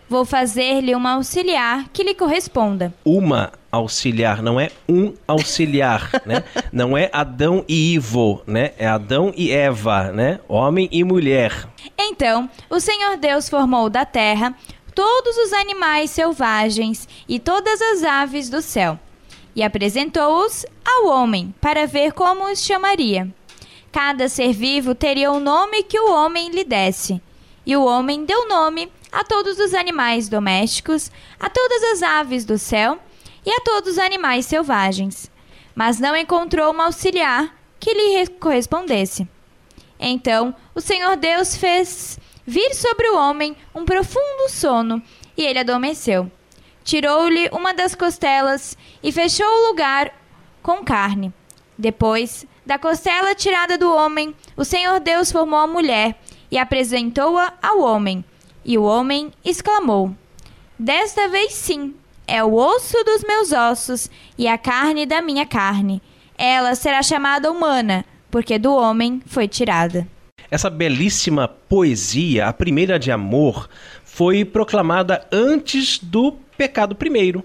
[0.08, 2.94] Vou fazer-lhe uma auxiliar que lhe corresponda.
[3.04, 6.44] Uma auxiliar, não é um auxiliar, né?
[6.72, 8.72] Não é Adão e Ivo, né?
[8.78, 10.40] É Adão e Eva, né?
[10.48, 11.68] Homem e mulher.
[11.98, 14.54] Então, o Senhor Deus formou da terra
[14.94, 18.98] todos os animais selvagens e todas as aves do céu,
[19.54, 23.32] e apresentou-os ao homem para ver como os chamaria.
[23.92, 27.22] Cada ser vivo teria o nome que o homem lhe desse,
[27.64, 32.58] e o homem deu nome a todos os animais domésticos, a todas as aves do
[32.58, 32.98] céu
[33.48, 35.30] e a todos os animais selvagens,
[35.74, 39.26] mas não encontrou uma auxiliar que lhe correspondesse.
[39.98, 45.02] Então o Senhor Deus fez vir sobre o homem um profundo sono,
[45.34, 46.30] e ele adormeceu.
[46.84, 50.12] Tirou-lhe uma das costelas e fechou o lugar
[50.62, 51.32] com carne.
[51.78, 57.80] Depois da costela tirada do homem, o Senhor Deus formou a mulher e apresentou-a ao
[57.80, 58.22] homem.
[58.62, 60.14] E o homem exclamou:
[60.78, 61.94] Desta vez sim,
[62.28, 66.02] é o osso dos meus ossos e a carne da minha carne.
[66.36, 70.06] Ela será chamada humana, porque do homem foi tirada.
[70.50, 73.68] Essa belíssima poesia, a primeira de amor,
[74.04, 77.42] foi proclamada antes do pecado primeiro.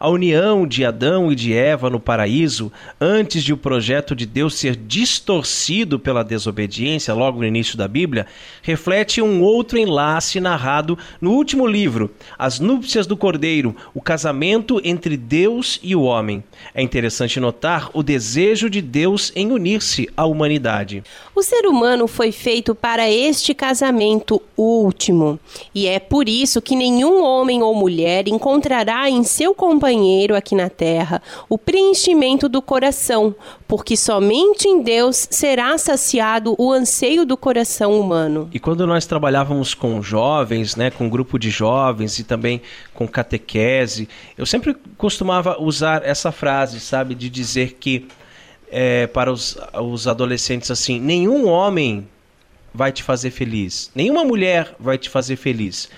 [0.00, 4.54] A união de Adão e de Eva no paraíso, antes de o projeto de Deus
[4.54, 8.24] ser distorcido pela desobediência, logo no início da Bíblia,
[8.62, 15.16] reflete um outro enlace narrado no último livro, As Núpcias do Cordeiro, o casamento entre
[15.16, 16.44] Deus e o homem.
[16.72, 21.02] É interessante notar o desejo de Deus em unir-se à humanidade.
[21.34, 25.40] O ser humano foi feito para este casamento último,
[25.74, 29.87] e é por isso que nenhum homem ou mulher encontrará em seu companheiro
[30.34, 33.34] aqui na terra o preenchimento do coração,
[33.66, 38.48] porque somente em Deus será saciado o anseio do coração humano.
[38.52, 42.60] E quando nós trabalhávamos com jovens, né, com um grupo de jovens e também
[42.94, 48.06] com catequese, eu sempre costumava usar essa frase, sabe, de dizer que
[48.70, 52.06] é, para os, os adolescentes assim, nenhum homem
[52.72, 53.90] vai te fazer feliz.
[53.94, 55.88] Nenhuma mulher vai te fazer feliz.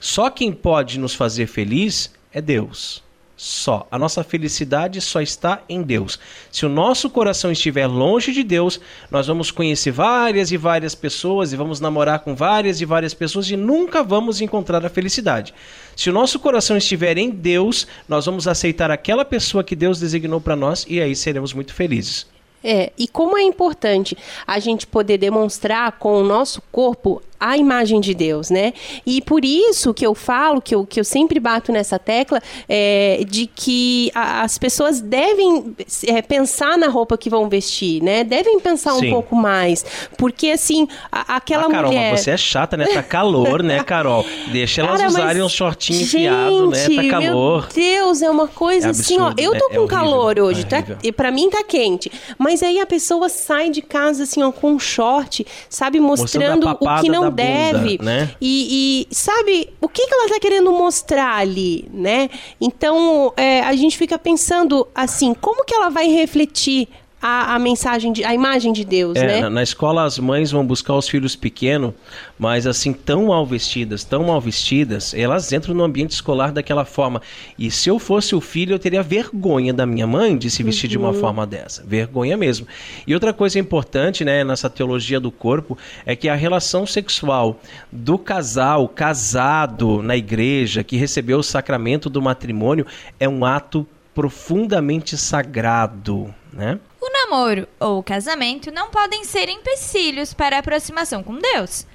[0.00, 3.03] Só quem pode nos fazer feliz é Deus
[3.44, 3.86] só.
[3.90, 6.18] A nossa felicidade só está em Deus.
[6.50, 8.80] Se o nosso coração estiver longe de Deus,
[9.10, 13.50] nós vamos conhecer várias e várias pessoas e vamos namorar com várias e várias pessoas
[13.50, 15.52] e nunca vamos encontrar a felicidade.
[15.94, 20.40] Se o nosso coração estiver em Deus, nós vamos aceitar aquela pessoa que Deus designou
[20.40, 22.26] para nós e aí seremos muito felizes.
[22.66, 24.16] É, e como é importante
[24.46, 28.72] a gente poder demonstrar com o nosso corpo a imagem de Deus, né?
[29.06, 33.22] E por isso que eu falo, que eu, que eu sempre bato nessa tecla, é,
[33.28, 35.74] de que a, as pessoas devem
[36.06, 38.24] é, pensar na roupa que vão vestir, né?
[38.24, 39.08] Devem pensar Sim.
[39.08, 39.84] um pouco mais.
[40.16, 42.12] Porque, assim, a, aquela ah, Carol, mulher...
[42.12, 42.86] mas você é chata, né?
[42.86, 44.24] Tá calor, né, Carol?
[44.50, 46.88] Deixa elas Cara, usarem um shortinho enfiado, né?
[46.88, 47.68] Tá calor.
[47.76, 49.34] Meu Deus, é uma coisa é absurdo, assim, ó.
[49.36, 49.76] Eu tô né?
[49.76, 50.82] com é calor hoje, tá?
[51.02, 52.10] E pra mim tá quente.
[52.38, 56.00] Mas aí a pessoa sai de casa, assim, ó, com um short, sabe?
[56.00, 57.98] Mostrando o que não deve.
[58.02, 58.30] Né?
[58.40, 62.30] e, e, sabe, o que, que ela está querendo mostrar ali, né?
[62.60, 66.88] Então, é, a gente fica pensando assim, como que ela vai refletir
[67.26, 69.40] a, a mensagem, de, a imagem de Deus, é, né?
[69.40, 71.94] Na, na, escola as mães vão buscar os filhos pequenos,
[72.38, 77.22] mas assim, tão mal vestidas, tão mal vestidas, elas entram no ambiente escolar daquela forma.
[77.58, 80.84] E se eu fosse o filho, eu teria vergonha da minha mãe de se vestir
[80.84, 80.90] uhum.
[80.90, 81.14] de uma uhum.
[81.14, 81.82] forma dessa.
[81.82, 82.66] Vergonha mesmo.
[83.06, 87.58] E outra coisa importante, né, nessa teologia do corpo, é que a relação sexual
[87.90, 92.86] do casal casado na igreja, que recebeu o sacramento do matrimônio,
[93.18, 96.78] é um ato profundamente sagrado, né?
[97.24, 101.86] Namoro ou o casamento não podem ser empecilhos para a aproximação com Deus.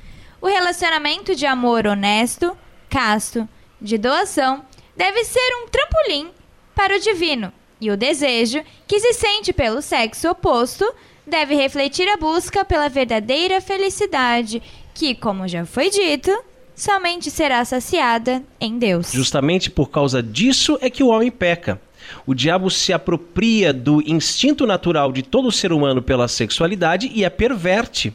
[0.42, 2.58] O relacionamento de amor honesto,
[2.90, 3.48] casto,
[3.80, 4.66] de doação,
[4.98, 6.32] deve ser um trampolim
[6.74, 10.92] para o divino, e o desejo que se sente pelo sexo oposto
[11.28, 14.64] deve refletir a busca pela verdadeira felicidade,
[14.96, 16.32] que, como já foi dito,
[16.76, 19.12] somente será saciada em Deus.
[19.12, 21.80] Justamente por causa disso é que o homem peca.
[22.26, 27.32] O diabo se apropria do instinto natural de todo ser humano pela sexualidade e a
[27.32, 28.14] perverte.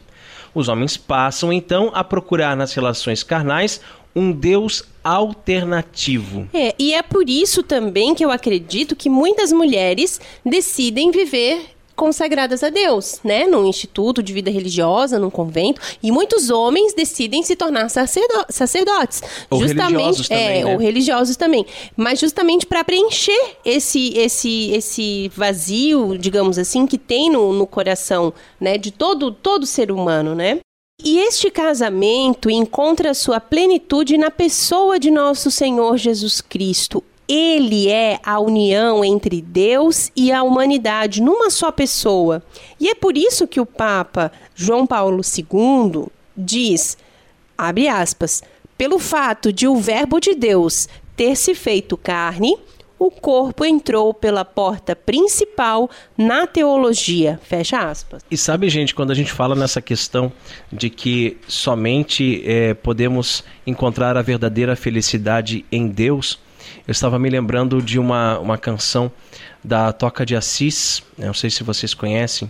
[0.53, 3.81] Os homens passam então a procurar nas relações carnais
[4.15, 6.47] um Deus alternativo.
[6.53, 12.63] É, e é por isso também que eu acredito que muitas mulheres decidem viver consagradas
[12.63, 13.47] a Deus, né?
[13.47, 19.21] Num instituto de vida religiosa, num convento, e muitos homens decidem se tornar sacerdo sacerdotes,
[19.49, 20.73] ou justamente, religiosos também, é, né?
[20.73, 21.65] ou religiosos também,
[21.95, 28.33] mas justamente para preencher esse esse esse vazio, digamos assim, que tem no, no coração,
[28.59, 30.59] né, de todo todo ser humano, né?
[31.03, 38.19] E este casamento encontra sua plenitude na pessoa de nosso Senhor Jesus Cristo, ele é
[38.23, 42.43] a união entre Deus e a humanidade numa só pessoa.
[42.79, 46.07] E é por isso que o Papa João Paulo II
[46.37, 46.97] diz,
[47.57, 48.43] abre aspas,
[48.77, 52.57] pelo fato de o Verbo de Deus ter se feito carne,
[52.97, 57.39] o corpo entrou pela porta principal na teologia.
[57.43, 58.23] Fecha aspas.
[58.29, 60.31] E sabe, gente, quando a gente fala nessa questão
[60.71, 66.39] de que somente é, podemos encontrar a verdadeira felicidade em Deus,
[66.87, 69.11] eu estava me lembrando de uma, uma canção
[69.63, 72.49] da Toca de Assis, não sei se vocês conhecem,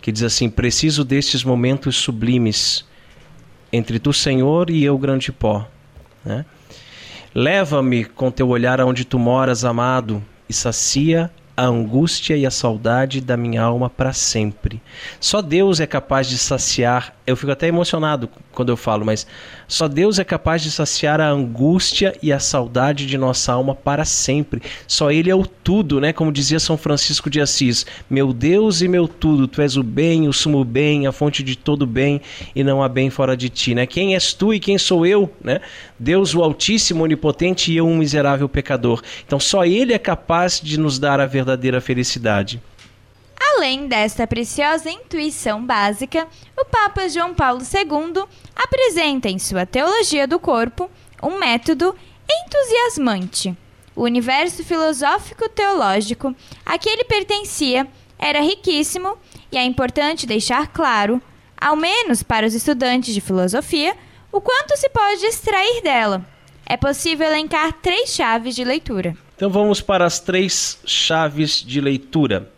[0.00, 2.84] que diz assim: Preciso destes momentos sublimes
[3.72, 5.66] entre tu, Senhor, e eu, grande pó.
[6.24, 6.44] Né?
[7.34, 13.20] Leva-me com teu olhar aonde tu moras, amado, e sacia a angústia e a saudade
[13.20, 14.80] da minha alma para sempre.
[15.18, 17.12] Só Deus é capaz de saciar.
[17.26, 19.26] Eu fico até emocionado quando eu falo, mas
[19.68, 24.02] só Deus é capaz de saciar a angústia e a saudade de nossa alma para
[24.06, 24.62] sempre.
[24.86, 26.10] Só Ele é o tudo, né?
[26.10, 30.26] Como dizia São Francisco de Assis: Meu Deus e meu tudo, Tu és o bem,
[30.26, 32.22] o sumo bem, a fonte de todo bem,
[32.56, 33.86] e não há bem fora de Ti, né?
[33.86, 35.60] Quem és Tu e quem sou eu, né?
[35.98, 39.02] Deus o Altíssimo, Onipotente e eu, um miserável pecador.
[39.26, 42.58] Então só Ele é capaz de nos dar a verdadeira felicidade.
[43.54, 48.24] Além desta preciosa intuição básica, o Papa João Paulo II
[48.54, 50.90] apresenta em sua Teologia do Corpo
[51.22, 51.94] um método
[52.30, 53.56] entusiasmante.
[53.96, 56.34] O universo filosófico teológico
[56.64, 57.88] a que ele pertencia
[58.18, 59.16] era riquíssimo
[59.50, 61.20] e é importante deixar claro,
[61.56, 63.96] ao menos para os estudantes de filosofia,
[64.30, 66.24] o quanto se pode extrair dela.
[66.66, 69.16] É possível elencar três chaves de leitura.
[69.34, 72.52] Então vamos para as três chaves de leitura.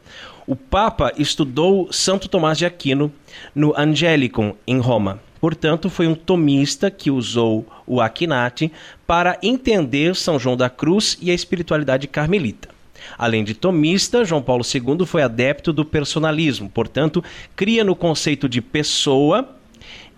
[0.46, 3.12] O Papa estudou Santo Tomás de Aquino
[3.54, 5.20] no Angelicum, em Roma.
[5.40, 8.70] Portanto, foi um tomista que usou o Akinate
[9.06, 12.68] para entender São João da Cruz e a espiritualidade carmelita.
[13.16, 17.24] Além de tomista, João Paulo II foi adepto do personalismo, portanto,
[17.56, 19.48] cria no conceito de pessoa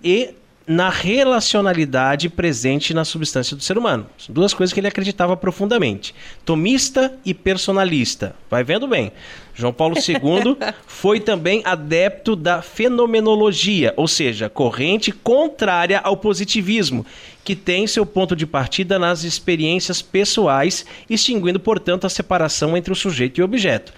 [0.03, 0.35] e
[0.67, 4.07] na relacionalidade presente na substância do ser humano.
[4.17, 6.15] São duas coisas que ele acreditava profundamente.
[6.45, 8.37] Tomista e personalista.
[8.51, 9.13] Vai vendo bem.
[9.55, 10.57] João Paulo II
[10.87, 17.05] foi também adepto da fenomenologia, ou seja, corrente contrária ao positivismo,
[17.45, 22.97] que tem seu ponto de partida nas experiências pessoais, extinguindo, portanto, a separação entre o
[22.97, 23.93] sujeito e o objeto.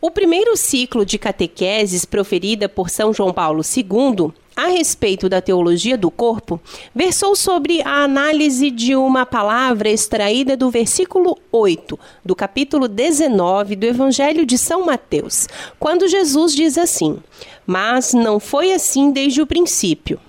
[0.00, 5.96] O primeiro ciclo de catequeses proferida por São João Paulo II a respeito da teologia
[5.96, 6.60] do corpo,
[6.94, 13.84] versou sobre a análise de uma palavra extraída do versículo 8 do capítulo 19 do
[13.84, 15.48] Evangelho de São Mateus,
[15.78, 17.18] quando Jesus diz assim:
[17.66, 20.20] Mas não foi assim desde o princípio.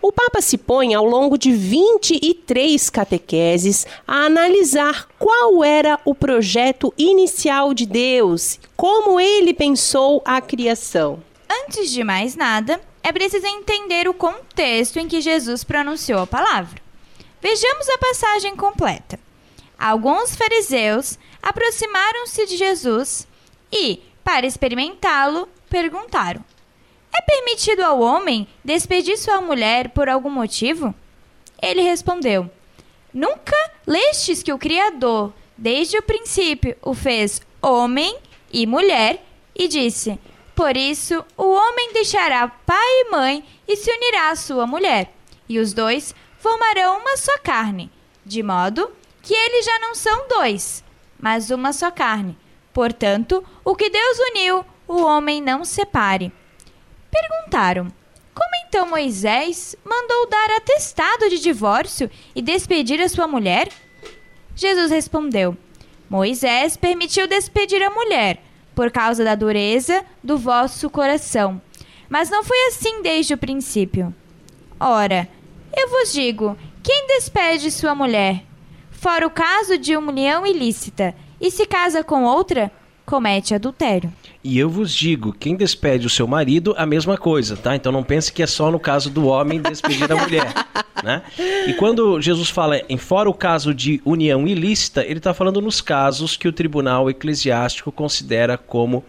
[0.00, 6.92] O Papa se põe ao longo de 23 catequeses a analisar qual era o projeto
[6.96, 11.22] inicial de Deus, como ele pensou a criação.
[11.66, 16.80] Antes de mais nada, é preciso entender o contexto em que Jesus pronunciou a palavra.
[17.40, 19.18] Vejamos a passagem completa.
[19.78, 23.26] Alguns fariseus aproximaram-se de Jesus
[23.72, 26.44] e, para experimentá-lo, perguntaram:
[27.14, 30.94] É permitido ao homem despedir sua mulher por algum motivo?
[31.62, 32.50] Ele respondeu:
[33.14, 38.18] Nunca lestes que o Criador, desde o princípio, o fez homem
[38.52, 39.24] e mulher,
[39.54, 40.18] e disse:
[40.58, 45.14] por isso, o homem deixará pai e mãe e se unirá à sua mulher,
[45.48, 47.92] e os dois formarão uma só carne,
[48.26, 48.90] de modo
[49.22, 50.82] que eles já não são dois,
[51.16, 52.36] mas uma só carne.
[52.72, 56.32] Portanto, o que Deus uniu, o homem não separe.
[57.08, 57.86] Perguntaram:
[58.34, 63.68] Como então Moisés mandou dar atestado de divórcio e despedir a sua mulher?
[64.56, 65.56] Jesus respondeu:
[66.10, 68.42] Moisés permitiu despedir a mulher
[68.78, 71.60] por causa da dureza do vosso coração.
[72.08, 74.14] Mas não foi assim desde o princípio.
[74.78, 75.28] Ora,
[75.76, 78.44] eu vos digo: quem despede sua mulher,
[78.88, 82.70] fora o caso de união ilícita, e se casa com outra,
[83.08, 84.12] comete adultério.
[84.44, 87.74] E eu vos digo, quem despede o seu marido, a mesma coisa, tá?
[87.74, 90.52] Então não pense que é só no caso do homem despedir a mulher,
[91.02, 91.22] né?
[91.66, 95.80] E quando Jesus fala em fora o caso de união ilícita, ele está falando nos
[95.80, 99.02] casos que o tribunal eclesiástico considera como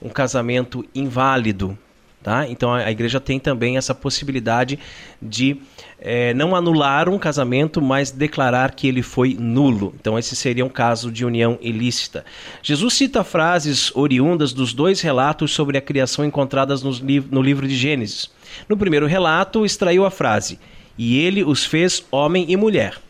[0.00, 1.76] um casamento inválido,
[2.22, 2.46] Tá?
[2.48, 4.78] Então a, igreja tem também essa possibilidade
[5.20, 5.56] de
[5.98, 9.92] é, não anular um casamento, mas declarar que ele foi nulo.
[10.00, 12.24] Então esse seria um caso de união ilícita.
[12.62, 16.92] Jesus cita frases oriundas dos dois relatos sobre a criação encontradas no,
[17.30, 18.30] no livro de Gênesis.
[18.68, 20.60] No primeiro relato, extraiu a frase:
[20.96, 23.00] E ele os fez homem e mulher.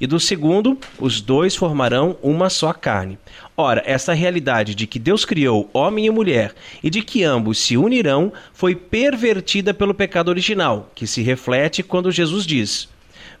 [0.00, 3.18] E do segundo, os dois formarão uma só carne.
[3.54, 7.76] Ora, essa realidade de que Deus criou homem e mulher e de que ambos se
[7.76, 12.88] unirão foi pervertida pelo pecado original, que se reflete quando Jesus diz: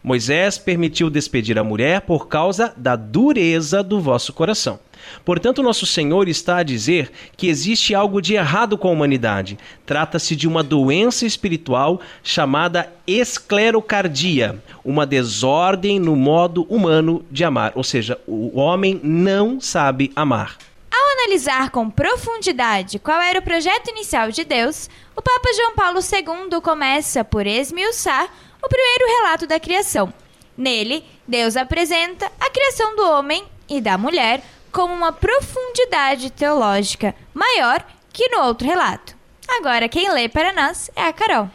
[0.02, 4.78] Moisés permitiu despedir a mulher por causa da dureza do vosso coração.
[5.24, 9.58] Portanto, nosso Senhor está a dizer que existe algo de errado com a humanidade.
[9.84, 17.84] Trata-se de uma doença espiritual chamada esclerocardia, uma desordem no modo humano de amar, ou
[17.84, 20.56] seja, o homem não sabe amar.
[20.92, 26.00] Ao analisar com profundidade qual era o projeto inicial de Deus, o Papa João Paulo
[26.00, 28.28] II começa por esmiuçar
[28.62, 30.12] o primeiro relato da criação.
[30.56, 34.42] Nele, Deus apresenta a criação do homem e da mulher
[34.72, 39.16] com uma profundidade teológica maior que no outro relato.
[39.48, 41.48] Agora, quem lê para nós é a Carol.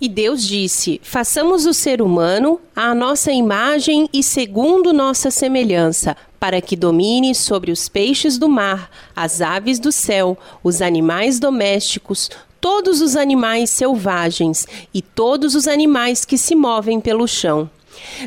[0.00, 6.60] E Deus disse: Façamos o ser humano à nossa imagem e segundo nossa semelhança, para
[6.60, 12.28] que domine sobre os peixes do mar, as aves do céu, os animais domésticos,
[12.60, 17.70] todos os animais selvagens e todos os animais que se movem pelo chão.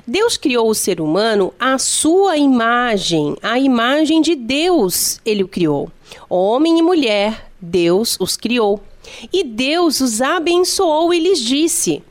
[0.05, 5.91] Deus criou o ser humano à sua imagem, a imagem de Deus ele o criou.
[6.29, 8.81] Homem e mulher, Deus os criou.
[9.31, 12.03] E Deus os abençoou e lhes disse: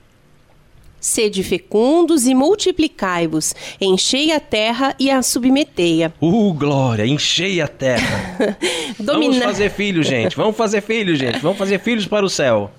[0.98, 6.12] Sede fecundos e multiplicai-vos, enchei a terra e a submeteia.
[6.20, 8.58] Uh, glória, enchei a terra.
[8.98, 9.34] Domina...
[9.34, 10.36] Vamos fazer filhos, gente.
[10.36, 11.38] Vamos fazer filhos, gente.
[11.38, 12.70] Vamos fazer filhos para o céu.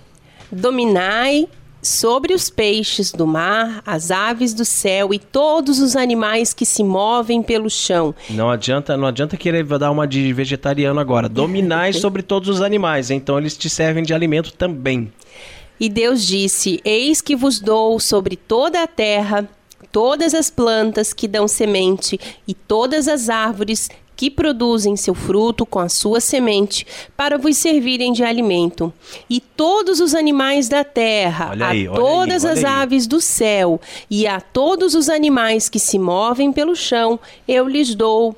[0.52, 1.48] Dominai
[1.88, 6.84] sobre os peixes do mar, as aves do céu e todos os animais que se
[6.84, 8.14] movem pelo chão.
[8.30, 11.30] Não adianta, não adianta querer dar uma de vegetariano agora.
[11.30, 15.12] Dominai sobre todos os animais, então eles te servem de alimento também.
[15.80, 19.48] E Deus disse: Eis que vos dou sobre toda a terra
[19.92, 25.80] todas as plantas que dão semente e todas as árvores que produzem seu fruto com
[25.80, 28.92] a sua semente, para vos servirem de alimento.
[29.30, 32.66] E todos os animais da terra, aí, a todas aí, as aí.
[32.66, 37.94] aves do céu e a todos os animais que se movem pelo chão, eu lhes
[37.94, 38.36] dou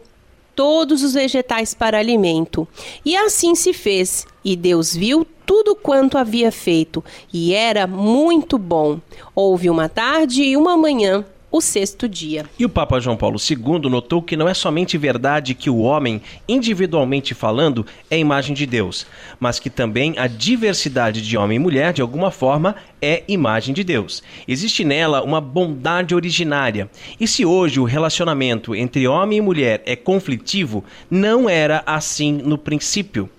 [0.54, 2.68] todos os vegetais para alimento.
[3.06, 4.28] E assim se fez.
[4.44, 7.04] E Deus viu tudo quanto havia feito,
[7.34, 9.00] e era muito bom.
[9.34, 12.46] Houve uma tarde e uma manhã, o sexto dia.
[12.58, 16.22] E o Papa João Paulo II notou que não é somente verdade que o homem,
[16.48, 19.06] individualmente falando, é imagem de Deus,
[19.40, 23.84] mas que também a diversidade de homem e mulher, de alguma forma, é imagem de
[23.84, 24.22] Deus.
[24.48, 26.90] Existe nela uma bondade originária.
[27.20, 32.58] E se hoje o relacionamento entre homem e mulher é conflitivo, não era assim no
[32.58, 33.30] princípio.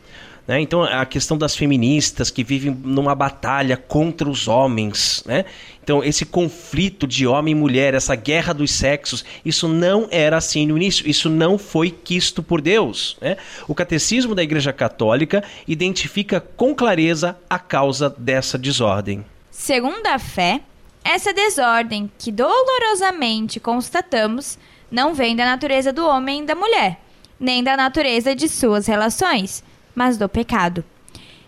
[0.50, 0.60] Né?
[0.60, 5.22] Então, a questão das feministas que vivem numa batalha contra os homens.
[5.24, 5.44] Né?
[5.80, 10.66] Então, esse conflito de homem e mulher, essa guerra dos sexos, isso não era assim
[10.66, 11.08] no início.
[11.08, 13.16] Isso não foi quisto por Deus.
[13.20, 13.36] Né?
[13.68, 19.24] O catecismo da Igreja Católica identifica com clareza a causa dessa desordem.
[19.52, 20.62] Segundo a fé,
[21.04, 24.58] essa desordem que dolorosamente constatamos
[24.90, 27.00] não vem da natureza do homem e da mulher,
[27.38, 29.62] nem da natureza de suas relações
[29.94, 30.84] mas do pecado.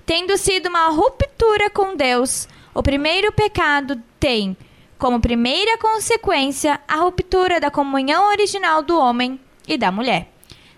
[0.05, 4.57] Tendo sido uma ruptura com Deus, o primeiro pecado tem
[4.99, 10.28] como primeira consequência a ruptura da comunhão original do homem e da mulher.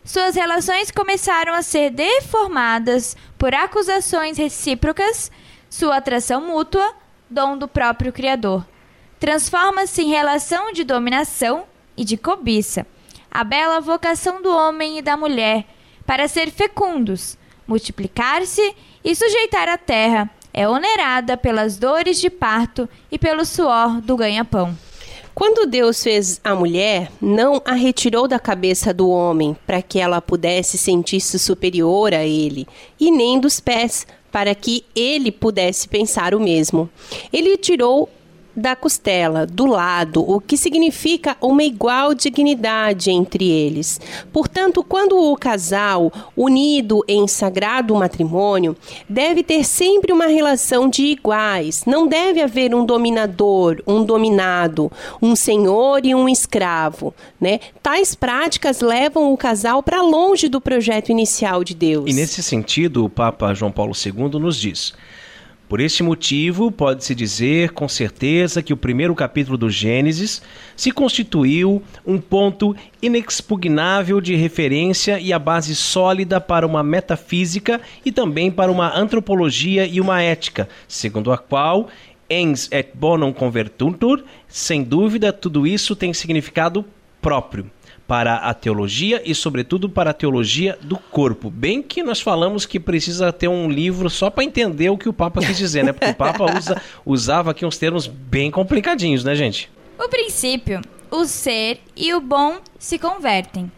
[0.02, 5.30] Suas relações começaram a ser deformadas por acusações recíprocas,
[5.68, 6.94] sua atração mútua,
[7.28, 8.66] dom do próprio Criador.
[9.20, 11.64] Transforma-se em relação de dominação
[11.96, 12.86] e de cobiça.
[13.30, 15.66] A bela vocação do homem e da mulher
[16.06, 17.36] para ser fecundos,
[17.66, 24.16] multiplicar-se e sujeitar a terra, é onerada pelas dores de parto e pelo suor do
[24.16, 24.76] ganha-pão.
[25.34, 30.22] Quando Deus fez a mulher, não a retirou da cabeça do homem para que ela
[30.22, 32.68] pudesse sentir-se superior a ele,
[33.00, 36.88] e nem dos pés para que ele pudesse pensar o mesmo.
[37.32, 38.08] Ele tirou
[38.56, 44.00] da costela, do lado, o que significa uma igual dignidade entre eles.
[44.32, 48.76] Portanto, quando o casal, unido em sagrado matrimônio,
[49.08, 51.84] deve ter sempre uma relação de iguais.
[51.86, 54.90] Não deve haver um dominador, um dominado,
[55.20, 57.14] um senhor e um escravo.
[57.40, 57.60] Né?
[57.82, 62.10] Tais práticas levam o casal para longe do projeto inicial de Deus.
[62.10, 64.92] E nesse sentido, o Papa João Paulo II nos diz.
[65.74, 70.40] Por este motivo, pode-se dizer com certeza que o primeiro capítulo do Gênesis
[70.76, 78.12] se constituiu um ponto inexpugnável de referência e a base sólida para uma metafísica e
[78.12, 81.88] também para uma antropologia e uma ética, segundo a qual
[82.30, 86.84] ens et bonum convertuntur, sem dúvida, tudo isso tem significado
[87.20, 87.68] próprio
[88.06, 91.50] para a teologia e, sobretudo, para a teologia do corpo.
[91.50, 95.12] Bem que nós falamos que precisa ter um livro só para entender o que o
[95.12, 95.92] Papa quis dizer, né?
[95.92, 99.70] Porque o Papa usa, usava aqui uns termos bem complicadinhos, né, gente?
[99.98, 103.70] O princípio, o ser e o bom se convertem.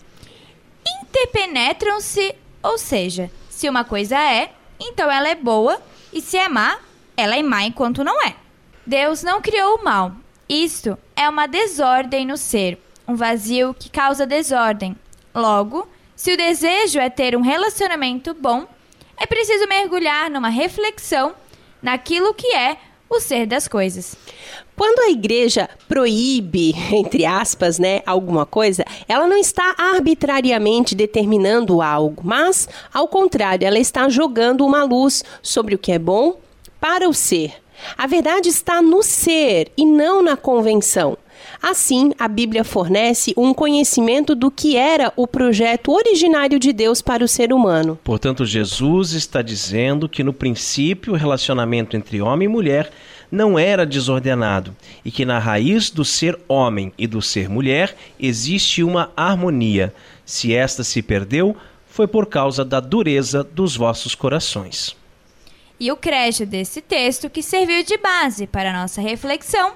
[1.03, 4.51] Interpenetram-se, ou seja, se uma coisa é,
[4.81, 5.81] então ela é boa,
[6.13, 6.79] e se é má,
[7.17, 8.35] ela é má enquanto não é.
[8.85, 10.13] Deus não criou o mal.
[10.49, 14.97] Isto é uma desordem no ser, um vazio que causa desordem.
[15.35, 18.67] Logo, se o desejo é ter um relacionamento bom,
[19.19, 21.35] é preciso mergulhar numa reflexão
[21.83, 22.77] naquilo que é
[23.09, 24.17] o ser das coisas.
[24.77, 32.23] Quando a igreja proíbe, entre aspas, né, alguma coisa, ela não está arbitrariamente determinando algo,
[32.25, 36.39] mas, ao contrário, ela está jogando uma luz sobre o que é bom
[36.81, 37.55] para o ser.
[37.97, 41.17] A verdade está no ser e não na convenção.
[41.63, 47.25] Assim, a Bíblia fornece um conhecimento do que era o projeto originário de Deus para
[47.25, 47.99] o ser humano.
[48.05, 52.91] Portanto, Jesus está dizendo que no princípio o relacionamento entre homem e mulher
[53.31, 58.83] não era desordenado e que na raiz do ser homem e do ser mulher existe
[58.83, 59.93] uma harmonia.
[60.25, 64.97] Se esta se perdeu, foi por causa da dureza dos vossos corações.
[65.79, 69.73] E o crédito desse texto que serviu de base para a nossa reflexão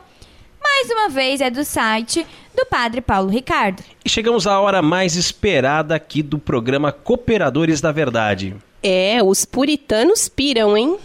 [0.62, 3.82] mais uma vez é do site do Padre Paulo Ricardo.
[4.04, 8.54] E chegamos à hora mais esperada aqui do programa Cooperadores da Verdade.
[8.82, 10.96] É, os puritanos piram, hein?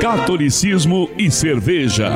[0.00, 2.10] Catolicismo e cerveja.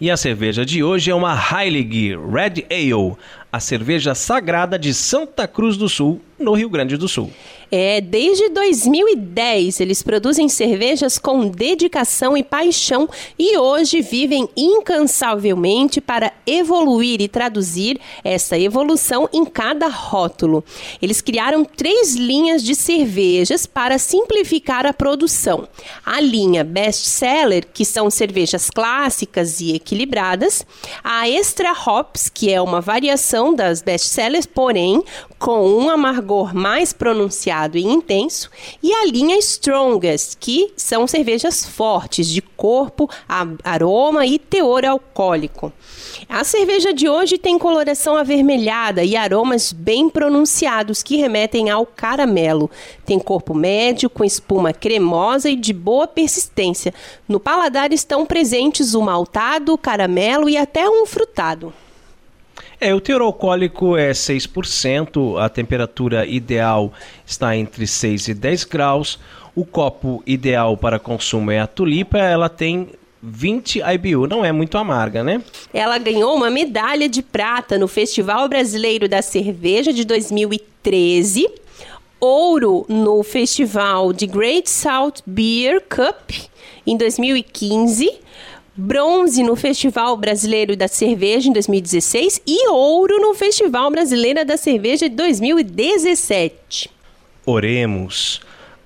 [0.00, 3.16] E a cerveja de hoje é uma Heilig Red Ale,
[3.50, 7.32] a cerveja sagrada de Santa Cruz do Sul, no Rio Grande do Sul.
[7.76, 16.32] É, desde 2010 eles produzem cervejas com dedicação e paixão e hoje vivem incansavelmente para
[16.46, 20.62] evoluir e traduzir essa evolução em cada rótulo.
[21.02, 25.66] Eles criaram três linhas de cervejas para simplificar a produção.
[26.06, 30.64] A linha Best Seller, que são cervejas clássicas e equilibradas,
[31.02, 35.02] a Extra Hops, que é uma variação das Best Sellers, porém
[35.40, 38.50] com um amargor mais pronunciado e intenso,
[38.82, 43.08] e a linha Strongest, que são cervejas fortes de corpo,
[43.62, 45.72] aroma e teor alcoólico.
[46.28, 52.70] A cerveja de hoje tem coloração avermelhada e aromas bem pronunciados que remetem ao caramelo.
[53.04, 56.94] Tem corpo médio, com espuma cremosa e de boa persistência.
[57.28, 61.72] No paladar estão presentes o maltado, o caramelo e até um frutado.
[62.84, 66.92] É, o teor alcoólico é 6%, a temperatura ideal
[67.24, 69.18] está entre 6 e 10 graus.
[69.56, 72.90] O copo ideal para consumo é a tulipa, ela tem
[73.22, 75.42] 20 IBU, não é muito amarga, né?
[75.72, 81.48] Ela ganhou uma medalha de prata no Festival Brasileiro da Cerveja de 2013,
[82.20, 86.32] ouro no Festival de Great Salt Beer Cup
[86.86, 88.24] em 2015
[88.76, 95.08] bronze no Festival Brasileiro da Cerveja em 2016 e ouro no Festival Brasileiro da Cerveja
[95.08, 96.90] de 2017.
[97.46, 98.40] Oremos.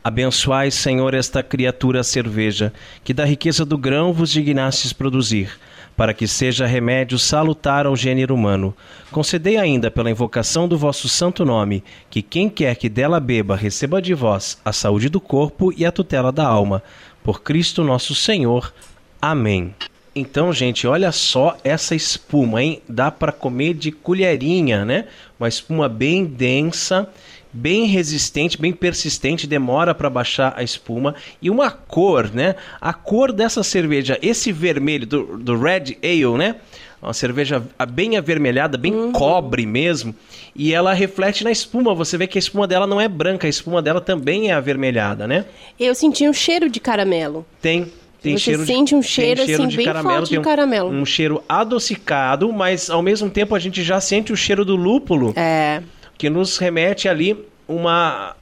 [0.05, 2.73] Abençoai, Senhor, esta criatura cerveja,
[3.03, 5.59] que da riqueza do grão vos dignastes produzir,
[5.97, 8.75] para que seja remédio salutar ao gênero humano.
[9.11, 14.01] Concedei ainda, pela invocação do vosso santo nome, que quem quer que dela beba receba
[14.03, 16.83] de vós a saúde do corpo e a tutela da alma.
[17.25, 18.73] Por Cristo nosso Senhor.
[19.21, 19.75] Amém.
[20.15, 22.83] Então, gente, olha só essa espuma, hein?
[22.89, 25.05] Dá para comer de colherinha, né?
[25.39, 27.09] Uma espuma bem densa,
[27.53, 32.57] bem resistente, bem persistente, demora para baixar a espuma e uma cor, né?
[32.81, 36.57] A cor dessa cerveja, esse vermelho do, do Red Ale, né?
[37.01, 39.13] Uma cerveja bem avermelhada, bem uhum.
[39.13, 40.13] cobre mesmo,
[40.55, 41.95] e ela reflete na espuma.
[41.95, 45.29] Você vê que a espuma dela não é branca, a espuma dela também é avermelhada,
[45.29, 45.45] né?
[45.79, 47.47] Eu senti um cheiro de caramelo.
[47.63, 47.93] Tem,
[48.23, 50.91] tem Você cheiro sente um cheiro, cheiro assim, bem caramelo, forte de caramelo.
[50.91, 54.75] Um, um, cheiro adocicado, mas ao mesmo tempo a gente já sente o cheiro do
[54.75, 55.33] lúpulo.
[55.37, 55.83] É.
[56.17, 58.35] Que nos remete ali uma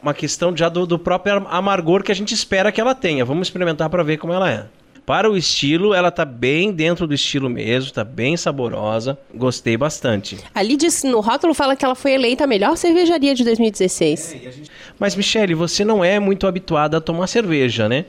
[0.00, 3.24] uma questão já do, do próprio amargor que a gente espera que ela tenha.
[3.24, 4.66] Vamos experimentar para ver como ela é.
[5.04, 9.18] Para o estilo, ela tá bem dentro do estilo mesmo, tá bem saborosa.
[9.34, 10.38] Gostei bastante.
[10.54, 14.34] Ali diz, no rótulo fala que ela foi eleita a melhor cervejaria de 2016.
[14.34, 14.70] É, gente...
[14.98, 18.04] Mas, Michele, você não é muito habituada a tomar cerveja, né?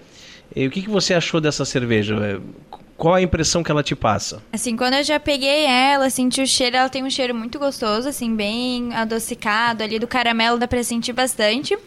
[0.56, 2.16] E o que, que você achou dessa cerveja?
[2.16, 2.39] É,
[2.97, 4.43] qual a impressão que ela te passa?
[4.52, 8.10] Assim, quando eu já peguei ela, senti o cheiro, ela tem um cheiro muito gostoso,
[8.10, 11.78] assim, bem adocicado ali, do caramelo dá pra sentir bastante.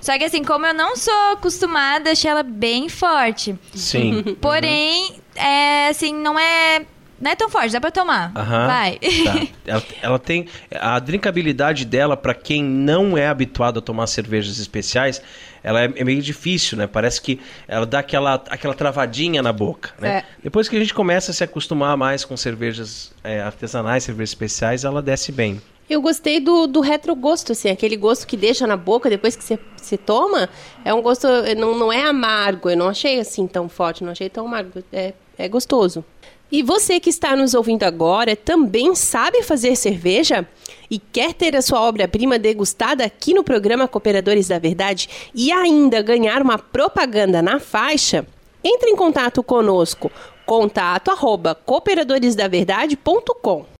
[0.00, 3.58] Só que assim, como eu não sou acostumada, achei ela bem forte.
[3.74, 4.22] Sim.
[4.40, 5.42] Porém, uhum.
[5.42, 6.86] é, assim, não é
[7.20, 8.28] não é tão forte, dá pra tomar.
[8.28, 8.98] Uhum, Vai.
[8.98, 9.46] Tá.
[9.66, 10.46] Ela, ela, tem.
[10.70, 15.20] A drinkabilidade dela, para quem não é habituado a tomar cervejas especiais,
[15.68, 16.86] ela é, é, meio difícil, né?
[16.86, 20.08] Parece que ela dá aquela, aquela travadinha na boca, né?
[20.08, 20.24] É.
[20.42, 24.84] Depois que a gente começa a se acostumar mais com cervejas é, artesanais, cervejas especiais,
[24.84, 25.60] ela desce bem.
[25.88, 29.58] Eu gostei do, do retrogosto, assim, aquele gosto que deixa na boca depois que você,
[29.76, 30.48] você toma.
[30.86, 31.26] É um gosto,
[31.58, 34.82] não, não é amargo, eu não achei assim tão forte, não achei tão amargo.
[34.90, 36.02] É, é gostoso.
[36.50, 40.48] E você que está nos ouvindo agora também sabe fazer cerveja?
[40.90, 46.00] E quer ter a sua obra-prima degustada aqui no programa Cooperadores da Verdade e ainda
[46.00, 48.26] ganhar uma propaganda na faixa?
[48.64, 50.10] Entre em contato conosco,
[50.46, 53.77] contato arroba cooperadoresdaverdade.com.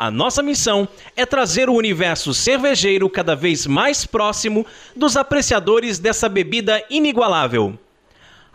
[0.00, 4.64] A nossa missão é trazer o universo cervejeiro cada vez mais próximo
[4.96, 7.78] dos apreciadores dessa bebida inigualável.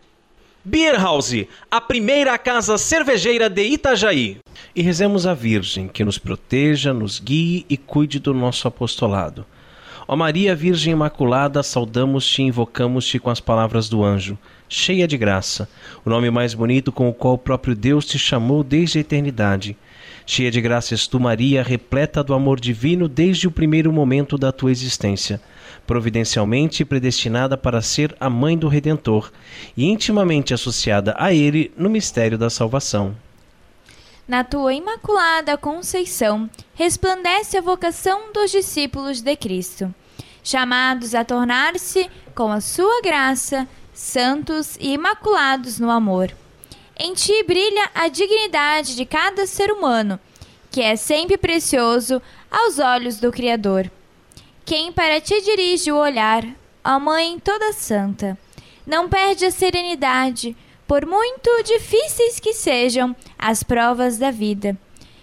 [0.66, 4.38] Beer House, a primeira casa cervejeira de Itajaí.
[4.74, 9.44] E rezemos a Virgem que nos proteja, nos guie e cuide do nosso apostolado.
[10.08, 15.68] Ó Maria, Virgem Imaculada, saudamos-te e invocamos-te com as palavras do anjo, cheia de graça,
[16.02, 19.76] o nome mais bonito com o qual o próprio Deus te chamou desde a eternidade.
[20.26, 24.50] Cheia de graça és tu, Maria, repleta do amor divino desde o primeiro momento da
[24.50, 25.40] tua existência,
[25.86, 29.30] providencialmente predestinada para ser a mãe do Redentor
[29.76, 33.14] e intimamente associada a ele no mistério da salvação.
[34.26, 39.94] Na tua imaculada conceição resplandece a vocação dos discípulos de Cristo,
[40.42, 46.32] chamados a tornar-se, com a sua graça, santos e imaculados no amor.
[46.96, 50.18] Em ti brilha a dignidade de cada ser humano,
[50.70, 53.90] que é sempre precioso aos olhos do Criador.
[54.64, 56.44] Quem para ti dirige o olhar,
[56.84, 58.38] ó Mãe toda santa,
[58.86, 64.78] não perde a serenidade, por muito difíceis que sejam as provas da vida.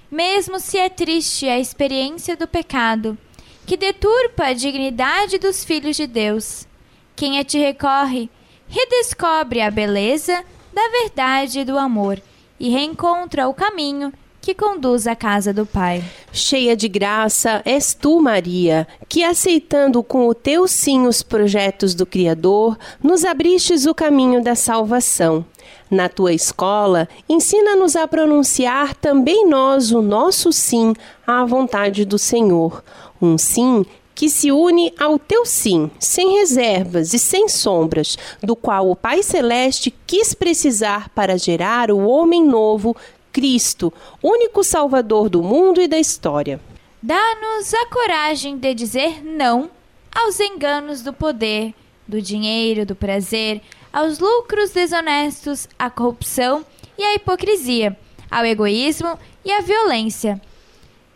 [0.10, 3.18] Mesmo se é triste a experiência do pecado,
[3.66, 6.68] que deturpa a dignidade dos filhos de Deus,
[7.16, 8.30] quem a ti recorre,
[8.68, 10.44] redescobre a beleza
[10.74, 12.22] da verdade e do amor
[12.60, 16.04] e reencontra o caminho que conduz à casa do Pai.
[16.34, 22.06] Cheia de graça és tu, Maria, que aceitando com o teu sim os projetos do
[22.06, 25.46] Criador, nos abristes o caminho da salvação.
[25.90, 30.94] Na tua escola, ensina-nos a pronunciar também nós o nosso sim
[31.28, 32.84] à vontade do Senhor.
[33.22, 33.86] Um sim
[34.22, 39.24] que se une ao teu sim, sem reservas e sem sombras, do qual o Pai
[39.24, 42.96] Celeste quis precisar para gerar o homem novo
[43.34, 43.92] Cristo,
[44.22, 46.62] único Salvador do mundo e da história.
[47.02, 49.72] Dá-nos a coragem de dizer não
[50.14, 51.74] aos enganos do poder,
[52.08, 53.60] do dinheiro, do prazer,
[53.92, 56.64] aos lucros desonestos, à corrupção
[56.96, 57.98] e à hipocrisia,
[58.30, 60.40] ao egoísmo e à violência.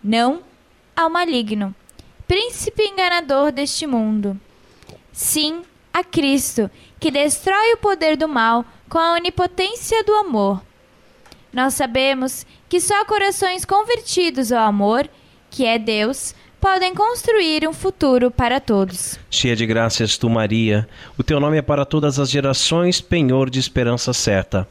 [0.04, 0.42] Não
[0.96, 1.76] ao maligno,
[2.28, 4.40] príncipe enganador deste mundo.
[5.12, 5.64] Sim
[5.94, 6.70] a Cristo,
[7.00, 10.62] que destrói o poder do mal com a onipotência do amor
[11.56, 15.08] nós sabemos que só corações convertidos ao amor,
[15.50, 19.18] que é Deus, podem construir um futuro para todos.
[19.32, 20.86] Cheia de graças tu, Maria,
[21.18, 24.68] o teu nome é para todas as gerações penhor de esperança certa.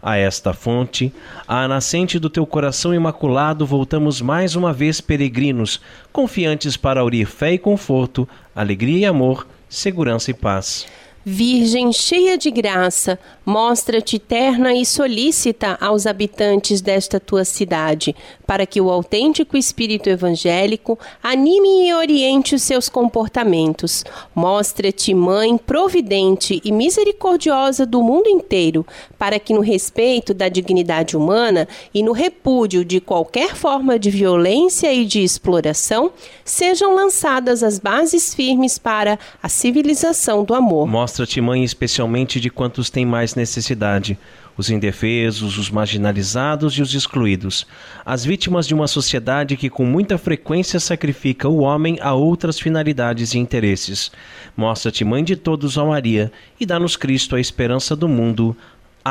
[0.00, 1.12] A esta fonte,
[1.46, 5.80] à nascente do teu coração imaculado, voltamos mais uma vez peregrinos,
[6.12, 10.86] confiantes para aurir fé e conforto, alegria e amor, segurança e paz.
[11.30, 18.16] Virgem cheia de graça, mostra-te terna e solícita aos habitantes desta tua cidade,
[18.46, 24.04] para que o autêntico espírito evangélico anime e oriente os seus comportamentos.
[24.34, 28.86] Mostra-te mãe providente e misericordiosa do mundo inteiro,
[29.18, 34.90] para que no respeito da dignidade humana e no repúdio de qualquer forma de violência
[34.94, 36.10] e de exploração,
[36.42, 40.88] sejam lançadas as bases firmes para a civilização do amor.
[41.18, 44.16] Mostra-te mãe especialmente de quantos têm mais necessidade
[44.56, 47.66] os indefesos, os marginalizados e os excluídos,
[48.06, 53.34] as vítimas de uma sociedade que com muita frequência sacrifica o homem a outras finalidades
[53.34, 54.12] e interesses.
[54.56, 58.56] Mostra-te mãe de todos, ó Maria, e dá-nos Cristo a esperança do mundo.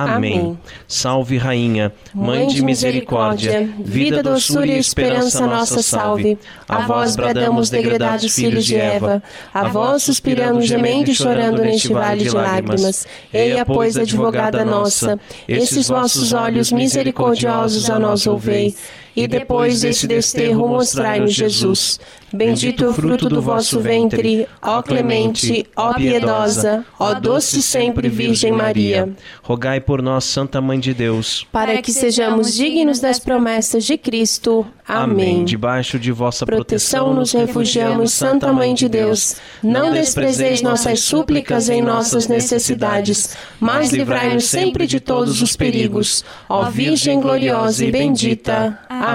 [0.03, 0.39] Amém.
[0.39, 0.59] Amém.
[0.87, 6.37] Salve, Rainha, Mãe, de misericórdia, vida, doçura e esperança nossa salve.
[6.67, 9.23] A vós bradamos, degradados filhos de Eva,
[9.53, 13.07] a vós suspiramos, gemendo e chorando neste vale de lágrimas.
[13.33, 18.75] Eia, pois, advogada nossa, esses vossos olhos misericordiosos a nós ouvei,
[19.17, 21.99] e depois desse desterro mostrai-nos Jesus.
[22.31, 29.09] Bendito o fruto do vosso ventre, ó clemente, ó piedosa, ó doce sempre Virgem Maria.
[29.41, 34.67] Rogai por nós, Santa Mãe de Deus, para que sejamos dignos das promessas de Cristo.
[34.87, 35.45] Amém.
[35.45, 39.37] Debaixo de vossa proteção nos refugiamos, Santa Mãe de Deus.
[39.63, 46.23] Não desprezeis nossas súplicas em nossas necessidades, mas livrai-nos sempre de todos os perigos.
[46.47, 48.79] Ó Virgem gloriosa e bendita.
[48.87, 49.06] Amém.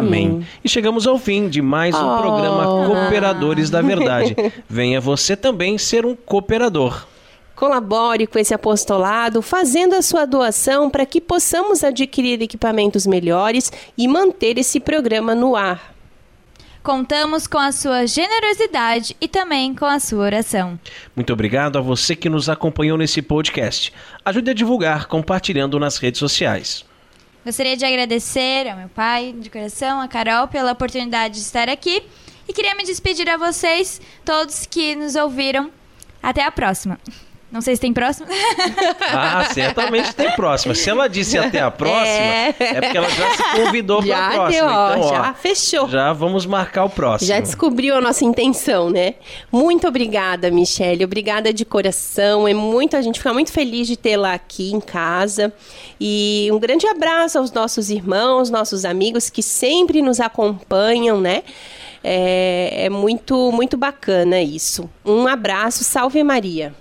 [0.64, 2.18] E chegamos ao fim de mais um oh.
[2.20, 4.36] programa Cooperadores da Verdade.
[4.68, 7.06] Venha você também ser um cooperador.
[7.54, 14.08] Colabore com esse apostolado, fazendo a sua doação para que possamos adquirir equipamentos melhores e
[14.08, 15.92] manter esse programa no ar.
[16.82, 20.76] Contamos com a sua generosidade e também com a sua oração.
[21.14, 23.92] Muito obrigado a você que nos acompanhou nesse podcast.
[24.24, 26.84] Ajude a divulgar compartilhando nas redes sociais.
[27.44, 32.02] Gostaria de agradecer ao meu pai de coração, a Carol, pela oportunidade de estar aqui
[32.48, 35.70] e queria me despedir a vocês, todos que nos ouviram.
[36.22, 37.00] Até a próxima.
[37.52, 38.26] Não sei se tem próxima.
[39.14, 40.74] Ah, certamente tem próxima.
[40.74, 44.30] Se ela disse até a próxima, é, é porque ela já se convidou para a
[44.30, 44.66] próxima.
[44.66, 45.88] Deu, ó, então, ó, já fechou.
[45.88, 47.28] Já vamos marcar o próximo.
[47.28, 49.14] Já descobriu a nossa intenção, né?
[49.50, 51.04] Muito obrigada, Michelle.
[51.04, 52.48] Obrigada de coração.
[52.48, 55.52] É muito, a gente fica muito feliz de tê-la aqui em casa.
[56.00, 61.42] E um grande abraço aos nossos irmãos, nossos amigos que sempre nos acompanham, né?
[62.04, 64.90] É, é muito, muito bacana isso.
[65.04, 66.74] Um abraço, salve Maria.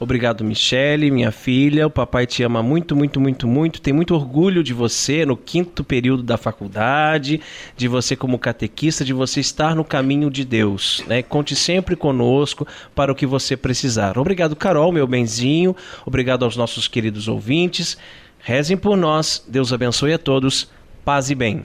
[0.00, 1.86] Obrigado, Michele, minha filha.
[1.86, 3.80] O papai te ama muito, muito, muito, muito.
[3.80, 7.40] Tem muito orgulho de você no quinto período da faculdade,
[7.76, 11.02] de você como catequista, de você estar no caminho de Deus.
[11.08, 11.22] Né?
[11.22, 14.16] Conte sempre conosco para o que você precisar.
[14.16, 15.74] Obrigado, Carol, meu benzinho.
[16.06, 17.98] Obrigado aos nossos queridos ouvintes.
[18.38, 19.44] Rezem por nós.
[19.48, 20.70] Deus abençoe a todos.
[21.04, 21.64] Paz e bem.